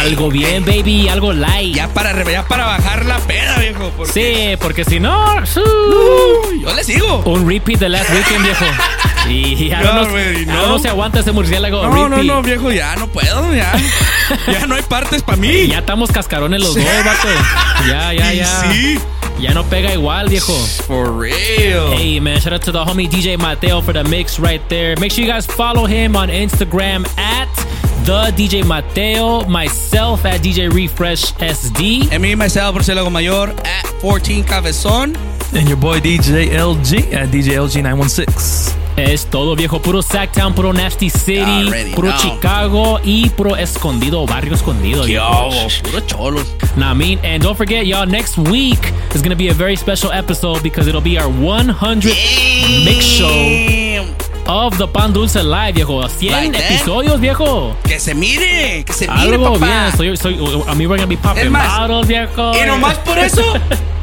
Algo 0.00 0.30
bien, 0.30 0.64
baby, 0.64 1.08
algo 1.08 1.32
light. 1.32 1.74
Ya 1.74 1.88
para, 1.88 2.24
ya 2.30 2.42
para 2.46 2.64
bajar 2.64 3.04
la 3.04 3.18
peda, 3.18 3.58
viejo. 3.58 3.90
porque- 3.96 4.12
Sí, 4.12 4.56
porque 4.60 4.84
si 4.84 5.00
no, 5.00 5.44
su- 5.44 5.60
yo 6.62 6.72
le 6.74 6.84
sigo. 6.84 7.18
un 7.26 7.46
repeat 7.48 7.80
de 7.80 7.88
last 7.88 8.10
weekend, 8.10 8.44
viejo. 8.44 8.64
Y 9.28 9.68
ya 9.68 9.80
No, 9.82 9.92
no, 10.06 10.08
no. 10.46 10.68
no 10.68 10.78
se 10.78 10.88
aguanta 10.88 11.20
ese 11.20 11.32
murciélago. 11.32 11.82
No, 11.86 12.08
no, 12.08 12.16
repeat. 12.16 12.32
no, 12.32 12.42
viejo, 12.42 12.72
ya 12.72 12.96
no 12.96 13.08
puedo, 13.08 13.52
ya. 13.54 13.72
ya 14.46 14.66
no 14.66 14.74
hay 14.74 14.82
partes 14.82 15.22
para 15.22 15.36
mí. 15.36 15.68
Ya 15.68 15.78
estamos 15.78 16.10
cascarones 16.10 16.60
los 16.60 16.74
dos, 16.74 16.84
vato. 16.84 17.28
Ya, 17.88 18.12
ya, 18.12 18.32
ya. 18.32 18.72
sí. 18.72 18.98
Ya 19.40 19.54
no 19.54 19.62
pega 19.64 19.92
igual, 19.94 20.28
viejo. 20.28 20.52
For 20.86 21.12
real. 21.12 21.92
Hey, 21.92 22.18
man, 22.18 22.40
shout 22.40 22.52
out 22.54 22.62
to 22.62 22.72
the 22.72 22.84
homie 22.84 23.08
DJ 23.08 23.38
Mateo 23.38 23.80
for 23.80 23.92
the 23.92 24.02
mix 24.04 24.40
right 24.40 24.60
there. 24.68 24.96
Make 24.98 25.12
sure 25.12 25.24
you 25.24 25.30
guys 25.30 25.46
follow 25.46 25.86
him 25.86 26.16
on 26.16 26.28
Instagram 26.28 27.06
at 27.16 27.48
the 28.04 28.32
DJ 28.36 28.64
Mateo, 28.66 29.44
myself 29.44 30.24
at 30.24 30.40
DJ 30.40 30.72
Refresh 30.72 31.32
SD. 31.34 32.10
And 32.10 32.20
me, 32.20 32.34
myself, 32.34 32.74
Marcelo 32.74 33.08
Mayor 33.10 33.54
at 33.64 33.86
14 34.00 34.42
Cabezón. 34.42 35.16
And 35.54 35.68
your 35.68 35.76
boy 35.78 36.00
DJ 36.00 36.48
LG 36.50 37.12
at 37.12 37.28
DJ 37.28 37.54
LG 37.58 37.82
916. 37.82 38.77
Es 38.98 39.26
todo 39.26 39.54
viejo, 39.54 39.80
puro 39.80 40.02
Sacktown, 40.02 40.54
puro 40.54 40.72
Nasty 40.72 41.08
City, 41.08 41.44
Already 41.68 41.92
puro 41.92 42.08
know. 42.10 42.18
Chicago 42.20 43.00
y 43.04 43.28
puro 43.30 43.54
escondido, 43.56 44.26
barrio 44.26 44.54
escondido. 44.54 45.06
Yo, 45.06 45.50
puro 45.84 46.00
cholos. 46.00 46.46
Nah, 46.76 46.90
I 46.90 46.94
mean, 46.94 47.18
and 47.24 47.40
don't 47.42 47.56
forget, 47.56 47.86
y'all, 47.86 48.06
next 48.06 48.36
week 48.36 48.80
is 49.14 49.22
gonna 49.22 49.36
be 49.36 49.50
a 49.50 49.54
very 49.54 49.76
special 49.76 50.10
episode 50.10 50.62
because 50.64 50.88
it'll 50.88 51.00
be 51.00 51.16
our 51.16 51.28
100th 51.30 52.12
mix 52.84 53.04
show 53.04 54.04
of 54.46 54.76
the 54.78 54.86
Pan 54.88 55.12
Dulce 55.12 55.36
Live, 55.44 55.74
viejo. 55.76 56.00
100 56.00 56.32
Like 56.32 56.52
that? 56.58 56.70
episodios, 56.72 57.20
viejo. 57.20 57.76
Que 57.84 58.00
se 58.00 58.14
mire, 58.14 58.82
que 58.84 58.92
se 58.92 59.06
mire, 59.06 59.34
Algo 59.36 59.52
papá. 59.54 59.66
bien. 59.66 59.96
Soy, 59.96 60.16
soy, 60.16 60.34
a 60.66 60.74
mí 60.74 60.86
we're 60.88 60.96
gonna 60.98 61.06
be 61.06 61.16
popping 61.16 61.50
más, 61.52 61.78
bottles, 61.88 62.08
viejo. 62.08 62.50
Y 62.52 62.66
nomás 62.66 62.98
por 62.98 63.16
eso, 63.16 63.42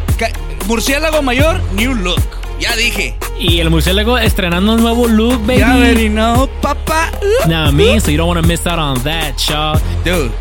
murciélago 0.68 1.22
mayor, 1.22 1.62
new 1.74 1.94
look. 1.94 2.22
Ya 2.62 2.74
dije. 2.78 3.14
Y 3.38 3.60
el 3.60 3.70
murciélago 3.70 4.18
estrenando 4.18 4.74
un 4.74 4.82
nuevo 4.82 5.08
look, 5.08 5.40
baby. 5.46 5.60
Ya 5.60 5.74
already 5.74 6.10
know, 6.10 6.48
papá. 6.62 7.12
I 7.46 7.72
mean, 7.72 8.00
so 8.00 8.10
you 8.10 8.18
don't 8.18 8.28
want 8.28 8.42
to 8.42 8.48
miss 8.48 8.66
out 8.66 8.80
on 8.80 8.98
that, 9.04 9.38
y'all. 9.50 9.80
Dude, 10.04 10.32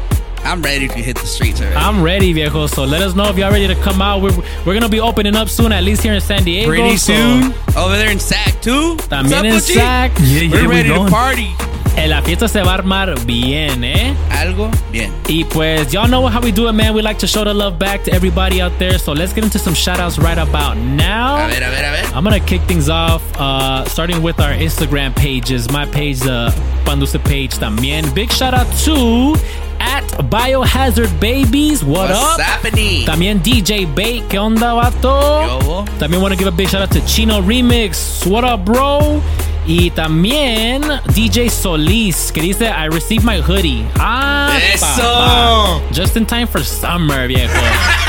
I'm 0.44 0.62
ready 0.62 0.88
to 0.88 0.94
hit 0.94 1.16
the 1.16 1.26
streets 1.26 1.60
already. 1.60 1.76
I'm 1.76 2.02
ready, 2.02 2.32
viejo. 2.32 2.66
So 2.66 2.84
let 2.84 3.02
us 3.02 3.14
know 3.14 3.28
if 3.30 3.36
y'all 3.38 3.50
ready 3.50 3.66
to 3.66 3.74
come 3.76 4.02
out. 4.02 4.20
We're, 4.22 4.36
we're 4.66 4.74
gonna 4.74 4.88
be 4.88 5.00
opening 5.00 5.34
up 5.36 5.48
soon, 5.48 5.72
at 5.72 5.82
least 5.82 6.02
here 6.02 6.12
in 6.14 6.20
San 6.20 6.44
Diego. 6.44 6.68
Pretty 6.68 6.96
so- 6.96 7.14
soon. 7.14 7.54
Over 7.76 7.96
there 7.96 8.10
in 8.10 8.20
SAC 8.20 8.60
too. 8.60 8.96
También 9.08 9.44
en 9.44 9.54
What's 9.54 9.70
up, 9.70 9.76
SAC. 9.76 10.12
Gucci? 10.14 10.50
We're 10.52 10.68
ready 10.68 10.88
to 10.90 11.06
party. 11.10 11.48
Eh, 11.96 12.08
La 12.08 12.20
fiesta 12.22 12.48
se 12.48 12.60
va 12.60 12.72
a 12.72 12.74
armar 12.78 13.14
bien, 13.24 13.84
¿eh? 13.84 14.14
Algo 14.30 14.68
bien. 14.90 15.12
Y 15.28 15.44
pues, 15.44 15.92
y'all 15.92 16.08
know 16.08 16.26
how 16.28 16.40
we 16.40 16.50
do 16.50 16.68
it, 16.68 16.72
man. 16.72 16.92
We 16.92 17.02
like 17.02 17.18
to 17.20 17.26
show 17.28 17.44
the 17.44 17.54
love 17.54 17.78
back 17.78 18.02
to 18.04 18.12
everybody 18.12 18.60
out 18.60 18.72
there. 18.80 18.98
So 18.98 19.12
let's 19.12 19.32
get 19.32 19.44
into 19.44 19.60
some 19.60 19.74
shout 19.74 20.00
outs 20.00 20.18
right 20.18 20.36
about 20.36 20.76
now. 20.76 21.36
A 21.36 21.48
ver, 21.48 21.62
a 21.62 21.70
ver, 21.70 21.84
a 21.84 21.92
ver. 21.92 22.16
I'm 22.16 22.24
gonna 22.24 22.40
kick 22.40 22.62
things 22.62 22.88
off, 22.88 23.22
uh, 23.38 23.84
starting 23.84 24.22
with 24.22 24.40
our 24.40 24.52
Instagram 24.52 25.14
pages. 25.14 25.70
My 25.70 25.86
page, 25.86 26.18
the 26.18 26.52
Panduce 26.84 27.16
page 27.22 27.56
también. 27.58 28.12
Big 28.12 28.30
shout 28.32 28.54
out 28.54 28.66
to 28.84 29.36
at 29.84 30.04
Biohazard 30.30 31.12
Babies. 31.20 31.84
What 31.84 32.08
What's 32.08 32.18
up? 32.18 32.40
happening? 32.40 33.04
También 33.06 33.40
DJ 33.42 33.84
Bait. 33.94 34.22
¿Qué 34.28 34.38
onda, 34.38 34.72
vato? 34.72 35.84
También 35.98 36.20
want 36.22 36.32
to 36.32 36.38
give 36.38 36.48
a 36.48 36.56
big 36.56 36.68
shout 36.68 36.80
out 36.82 36.90
to 36.90 37.00
Chino 37.06 37.42
Remix. 37.42 38.26
What 38.26 38.44
up, 38.44 38.64
bro? 38.64 39.20
Y 39.66 39.90
también 39.90 40.82
DJ 41.14 41.48
Solis, 41.50 42.30
que 42.32 42.42
dice, 42.42 42.68
I 42.68 42.86
received 42.86 43.24
my 43.24 43.40
hoodie. 43.40 43.84
Ah, 43.96 44.56
Eso. 44.72 44.84
papá. 45.02 45.80
Just 45.92 46.16
in 46.16 46.26
time 46.26 46.46
for 46.46 46.62
summer, 46.62 47.26
viejo. 47.28 47.52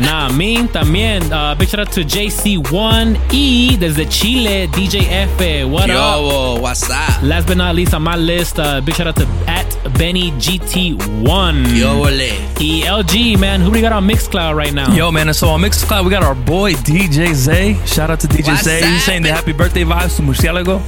Nah, 0.00 0.30
me 0.30 0.66
también. 0.68 1.30
Uh, 1.32 1.54
big 1.54 1.68
shout 1.68 1.80
out 1.80 1.92
to 1.92 2.00
JC1 2.02 3.18
y 3.30 3.76
desde 3.78 4.08
Chile, 4.08 4.68
DJ 4.68 5.06
F. 5.10 5.68
What 5.68 5.88
Yo, 5.88 6.56
up? 6.56 6.62
what's 6.62 6.88
up? 6.90 7.22
Last 7.22 7.46
but 7.46 7.56
not 7.56 7.74
least 7.74 7.94
on 7.94 8.02
my 8.02 8.16
list, 8.16 8.58
uh, 8.58 8.80
big 8.80 8.94
shout 8.94 9.06
out 9.06 9.16
to 9.16 9.26
at 9.46 9.66
Benny 9.98 10.30
GT1. 10.32 11.76
Yo, 11.78 12.04
ole. 12.04 12.32
Y 12.58 12.82
LG, 12.86 13.38
man, 13.38 13.60
who 13.60 13.70
we 13.70 13.80
got 13.80 13.92
on 13.92 14.06
Mixcloud 14.06 14.54
right 14.56 14.72
now? 14.72 14.92
Yo, 14.94 15.10
man, 15.10 15.28
and 15.28 15.36
so 15.36 15.48
on 15.48 15.60
Mixcloud, 15.60 16.04
we 16.04 16.10
got 16.10 16.22
our 16.22 16.34
boy 16.34 16.72
DJ 16.72 17.34
Zay. 17.34 17.74
Shout 17.86 18.10
out 18.10 18.20
to 18.20 18.26
DJ 18.28 18.48
What's 18.48 18.64
Zay. 18.64 18.80
He's 18.86 19.04
saying 19.04 19.22
the 19.22 19.32
happy 19.32 19.52
birthday 19.52 19.84
vibes 19.84 20.16
to 20.16 20.22
Murcielago. 20.22 20.80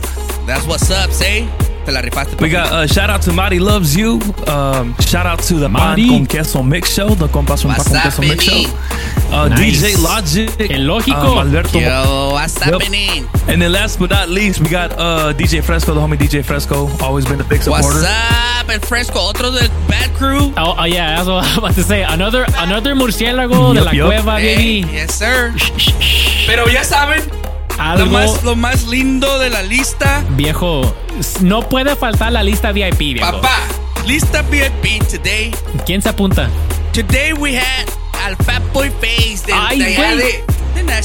That's 0.47 0.67
what's 0.67 0.91
up, 0.91 1.11
say. 1.11 1.49
Te 1.85 1.93
la 1.93 2.01
rifaste. 2.01 2.37
We 2.41 2.49
got 2.49 2.73
uh, 2.73 2.87
shout 2.87 3.11
out 3.11 3.21
to 3.23 3.33
Mari 3.33 3.59
Loves 3.59 3.95
You. 3.95 4.19
Um, 4.47 4.95
shout 5.01 5.27
out 5.27 5.43
to 5.49 5.55
the 5.59 5.69
Mari. 5.69 6.03
Pan 6.07 6.11
con 6.11 6.27
Queso 6.27 6.63
Mix 6.63 6.95
Show. 6.95 7.15
The 7.15 7.29
Compas 7.29 7.63
con 7.63 7.71
What's 7.73 7.85
Pan 7.89 7.93
con 7.93 7.97
up, 7.97 8.03
Queso 8.05 8.23
Mix? 8.23 8.45
Show. 8.45 8.65
Uh, 9.31 9.49
Nice. 9.49 9.83
DJ 9.83 9.97
Logic. 10.03 10.71
El 10.71 10.87
lógico. 10.87 11.33
um, 11.33 11.39
Alberto. 11.39 11.79
Yo, 11.79 12.31
what's 12.33 12.55
Yep. 12.65 12.81
happening? 12.81 13.27
And 13.49 13.61
then 13.61 13.73
last 13.73 13.99
but 13.99 14.11
not 14.11 14.29
least, 14.31 14.61
we 14.61 14.69
got 14.69 14.93
uh, 14.93 15.35
DJ 15.35 15.63
Fresco, 15.63 15.93
the 15.93 16.01
homie 16.01 16.17
DJ 16.17 16.43
Fresco. 16.43 16.89
Always 17.03 17.27
been 17.27 17.41
a 17.41 17.45
big 17.45 17.61
supporter. 17.63 17.85
What's 17.87 18.05
up, 18.07 18.71
el 18.71 18.81
fresco? 18.81 19.19
Otro 19.21 19.51
del 19.51 19.69
Bad 19.89 20.11
Crew. 20.17 20.53
Oh, 20.57 20.77
oh, 20.79 20.85
yeah, 20.85 21.17
that's 21.17 21.29
what 21.29 21.45
I 21.45 21.49
was 21.49 21.59
about 21.59 21.75
to 21.75 21.83
say. 21.83 22.03
Another, 22.03 22.47
another 22.59 22.95
murciélago 22.95 23.75
de 23.75 23.83
la 23.83 23.93
yup. 23.93 24.07
cueva, 24.07 24.39
Hey, 24.41 24.83
baby. 24.83 24.93
yes, 24.95 25.15
sir. 25.15 25.53
Pero 26.47 26.67
ya 26.69 26.83
saben, 26.85 27.23
lo 27.97 28.07
más, 28.07 28.43
lo 28.45 28.57
más 28.57 28.87
lindo 28.87 29.39
de 29.39 29.51
la 29.51 29.63
lista, 29.63 30.25
viejo. 30.31 30.95
No 31.41 31.69
puede 31.69 31.97
faltar 31.97 32.33
la 32.33 32.43
lista 32.43 32.73
VIP, 32.73 32.99
viejo. 32.99 33.41
papá. 33.41 33.59
Lista 34.07 34.43
VIP 34.43 35.03
today. 35.09 35.55
¿Quién 35.87 36.03
se 36.03 36.11
apunta? 36.11 36.49
Today 36.93 37.33
we 37.33 37.57
had 37.57 37.89
al 38.25 38.37
Fat 38.45 38.63
Boy 38.73 38.91
Face 39.01 39.47
de, 39.47 39.53
Ay, 39.53 39.79
de, 39.79 39.87
de 39.87 40.45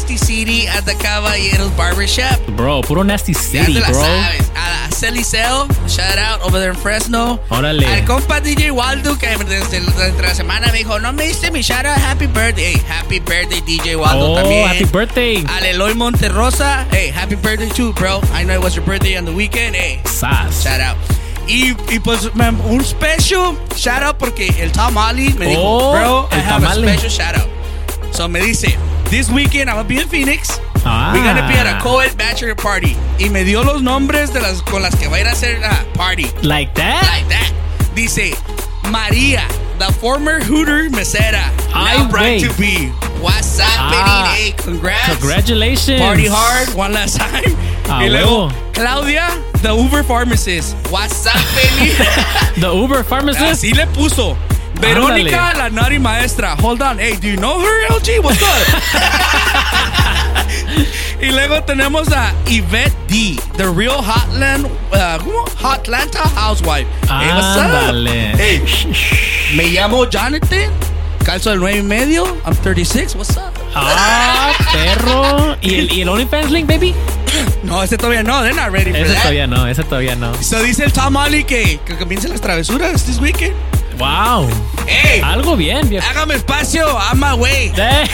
Nasty 0.10 0.26
City 0.26 0.66
at 0.68 0.86
the 0.86 0.96
Caballeros 0.96 1.70
Barbershop. 1.78 2.40
Bro, 2.58 2.82
puro 2.82 3.04
Nasty 3.04 3.34
Ya 3.34 3.40
City, 3.40 3.74
te 3.76 3.80
la 3.80 3.90
bro. 3.90 4.02
sabes. 4.02 4.50
A 4.56 4.70
la 4.72 4.90
Celicel, 4.90 5.68
shout 5.88 6.18
out 6.18 6.42
over 6.42 6.58
there 6.60 6.72
in 6.72 6.76
Fresno. 6.76 7.40
Órale. 7.52 7.86
Al 7.86 8.06
compa 8.06 8.42
DJ 8.42 8.72
Waldo 8.72 9.20
que 9.20 9.28
desde, 9.28 9.82
desde 9.82 10.20
la 10.20 10.34
semana 10.34 10.72
me 10.72 10.80
dijo, 10.80 10.98
no 11.00 11.14
me 11.14 11.26
diste 11.28 11.52
mi 11.52 11.62
shout 11.62 11.86
out, 11.86 11.96
happy 11.96 12.26
birthday. 12.26 12.74
Hey, 12.74 12.82
happy 12.88 13.20
birthday 13.20 13.62
DJ 13.62 13.98
Waldo 13.98 14.32
Oh, 14.32 14.36
también. 14.38 14.68
happy 14.68 14.86
birthday. 14.86 15.44
Al 15.48 15.64
Eloy 15.66 15.94
Monterrosa, 15.94 16.88
hey, 16.90 17.12
happy 17.12 17.36
birthday 17.36 17.70
too, 17.70 17.94
bro. 17.94 18.20
I 18.34 18.44
know 18.44 18.56
it 18.56 18.64
was 18.64 18.76
your 18.76 18.84
birthday 18.86 19.16
on 19.16 19.26
the 19.26 19.32
weekend. 19.32 19.76
Hey, 19.76 20.02
Sas. 20.06 20.64
shout 20.64 20.82
out. 20.82 20.98
Y, 21.48 21.76
y 21.94 22.00
pues 22.00 22.34
man, 22.34 22.60
un 22.68 22.84
special 22.84 23.56
shout 23.76 24.02
out 24.02 24.18
porque 24.18 24.48
el 24.60 24.72
Tom 24.72 24.96
me 24.96 25.46
dijo, 25.46 25.62
Oh, 25.64 25.92
bro, 25.94 26.28
I 26.32 26.36
el 26.40 26.42
have 26.42 26.64
a 26.64 26.74
special 26.74 27.10
shout 27.12 27.36
out. 27.38 27.48
So 28.12 28.28
me 28.28 28.40
dice, 28.42 28.76
this 29.10 29.30
weekend 29.30 29.70
I'm 29.70 29.78
gonna 29.78 29.88
be 29.88 30.00
in 30.00 30.08
Phoenix. 30.08 30.60
Ah. 30.86 31.12
We're 31.14 31.24
gonna 31.24 31.48
be 31.48 31.56
at 31.58 31.68
a 31.68 31.82
co-ed 31.82 32.18
bachelor 32.18 32.56
party. 32.56 32.96
Y 33.20 33.30
me 33.30 33.44
dio 33.44 33.64
los 33.64 33.82
nombres 33.82 34.32
de 34.34 34.40
las 34.42 34.62
con 34.62 34.82
las 34.82 34.96
que 34.96 35.08
va 35.08 35.18
a 35.18 35.20
ir 35.22 35.28
a 35.28 35.32
hacer 35.32 35.60
la 35.60 35.84
party. 35.94 36.28
Like 36.44 36.74
that? 36.76 37.04
Like 37.04 37.28
that. 37.30 37.52
Dice, 37.96 38.34
María, 38.92 39.42
the 39.78 39.92
former 40.00 40.40
Hooter 40.42 40.90
mesera. 40.90 41.44
I 41.74 41.98
now 41.98 42.10
bride 42.10 42.40
to 42.42 42.54
be. 42.58 42.90
What's 43.22 43.60
up, 43.60 43.68
Ah. 43.78 44.34
Hey, 44.34 44.54
congrats. 44.58 45.18
Congratulations. 45.18 46.00
Party 46.00 46.28
hard, 46.28 46.74
one 46.76 46.94
last 46.94 47.18
time. 47.18 47.44
Ah, 47.90 48.00
y 48.02 48.08
luego. 48.10 48.50
Claudia, 48.74 49.28
the 49.62 49.74
Uber 49.76 50.04
pharmacist. 50.04 50.76
What's 50.90 51.26
up, 51.28 51.36
Benny? 51.56 51.92
The 52.62 52.72
Uber 52.74 53.04
pharmacist. 53.10 53.44
Así 53.64 53.74
le 53.76 53.86
puso. 53.88 54.38
Verónica, 54.80 55.54
la 55.58 55.70
nari 55.70 56.00
maestra. 56.00 56.56
Hold 56.62 56.82
on. 56.82 56.98
Hey, 57.00 57.16
do 57.20 57.28
you 57.28 57.38
know 57.38 57.60
her, 57.60 57.88
LG? 57.90 58.24
What's 58.24 58.42
up? 58.42 58.50
y 61.22 61.32
luego 61.32 61.62
tenemos 61.64 62.08
a 62.12 62.34
Yvette 62.48 62.94
D, 63.08 63.38
the 63.58 63.70
real 63.70 64.02
Hotland, 64.02 64.66
uh, 64.94 65.20
¿cómo? 65.20 65.46
Hotlanta 65.62 66.20
housewife. 66.36 66.88
Hey, 67.08 67.28
what's 67.34 67.58
up? 67.58 67.96
Hey, 68.38 68.62
me 69.56 69.66
llamo 69.70 70.06
Jonathan. 70.10 70.72
Calzo 71.26 71.50
del 71.52 71.60
9 71.60 71.80
y 71.80 71.84
medio. 71.84 72.26
I'm 72.46 72.56
36. 72.56 73.16
What's 73.16 73.38
up? 73.38 73.54
Ah, 73.76 74.54
perro. 74.72 75.58
¿Y 75.62 75.76
el, 75.76 75.92
y 75.92 76.02
el 76.02 76.10
OnlyFans 76.10 76.50
link, 76.52 76.68
baby? 76.68 76.96
No, 77.64 77.84
ese 77.84 77.98
todavía 77.98 78.24
no. 78.24 78.42
They're 78.42 78.56
not 78.56 78.72
ready 78.72 78.92
for 78.92 78.98
Ese 78.98 79.14
that. 79.14 79.22
todavía 79.22 79.46
no, 79.46 79.68
ese 79.68 79.84
todavía 79.84 80.16
no. 80.16 80.34
So 80.42 80.64
dice 80.64 80.86
el 80.86 80.92
Tom 80.94 81.16
Ali 81.18 81.44
que, 81.44 81.80
que 81.86 81.96
comiencen 81.98 82.32
las 82.32 82.42
travesuras 82.42 83.06
this 83.06 83.20
weekend. 83.20 83.54
Wow. 84.00 84.48
Hey, 84.88 85.22
Algo 85.24 85.56
bien, 85.58 85.88
viejo. 85.90 86.08
hágame 86.08 86.36
espacio. 86.36 86.86
I'm 86.98 87.20
my 87.20 87.34
way. 87.34 87.72
Eh. 87.76 88.08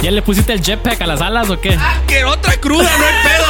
¿Ya 0.00 0.10
le 0.12 0.22
pusiste 0.22 0.52
el 0.52 0.62
jetpack 0.62 1.00
a 1.02 1.06
las 1.06 1.20
alas 1.20 1.50
o 1.50 1.60
qué? 1.60 1.76
Ah, 1.78 1.96
que 2.06 2.24
otra 2.24 2.56
cruda, 2.60 2.88
no 2.98 3.04
hay 3.04 3.14
pedo. 3.24 3.44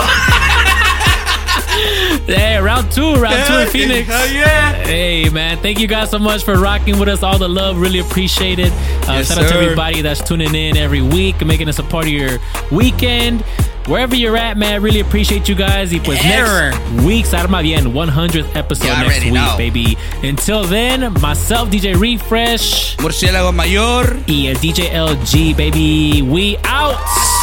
Hey, 2.27 2.59
round 2.63 2.91
two, 2.91 3.15
round 3.17 3.45
two 3.47 3.59
in 3.61 3.69
Phoenix. 3.69 4.09
Hell 4.09 4.33
yeah. 4.33 4.73
Hey, 4.85 5.29
man, 5.31 5.59
thank 5.59 5.79
you 5.79 5.87
guys 5.87 6.11
so 6.11 6.19
much 6.19 6.43
for 6.43 6.55
rocking 6.59 6.99
with 6.99 7.09
us. 7.09 7.23
All 7.23 7.39
the 7.39 7.49
love, 7.49 7.79
really 7.79 7.99
appreciate 8.01 8.59
it. 8.59 8.73
Uh, 9.07 9.13
Yes, 9.19 9.29
shout 9.29 9.39
out 9.45 9.49
to 9.51 9.55
everybody 9.61 10.01
that's 10.03 10.23
tuning 10.23 10.55
in 10.55 10.77
every 10.77 11.03
week 11.03 11.45
making 11.45 11.69
us 11.69 11.79
a 11.79 11.83
part 11.83 12.07
of 12.07 12.11
your 12.13 12.39
weekend. 12.71 13.45
Wherever 13.89 14.15
you're 14.15 14.37
at, 14.37 14.57
man, 14.59 14.83
really 14.83 15.01
appreciate 15.01 15.49
you 15.49 15.55
guys. 15.55 15.91
Y 15.93 15.99
pues 16.01 16.23
Error. 16.25 16.71
next 16.71 17.05
week's 17.07 17.33
Arma 17.33 17.63
Bien, 17.63 17.93
100th 17.95 18.55
episode 18.55 18.85
You 18.89 19.09
next 19.09 19.25
week, 19.25 19.33
know. 19.33 19.55
baby. 19.57 19.97
Until 20.23 20.65
then, 20.65 21.11
myself, 21.23 21.71
DJ 21.71 21.95
Refresh, 21.99 22.97
Murciélago 22.99 23.53
mayor. 23.55 24.17
y 24.27 24.49
el 24.49 24.57
DJ 24.57 24.91
LG, 24.93 25.55
baby. 25.57 26.21
We 26.23 26.59
out. 26.65 26.99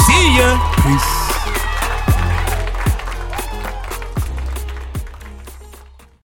See 0.05 0.37
ya. 0.37 0.59
Peace. 0.83 1.24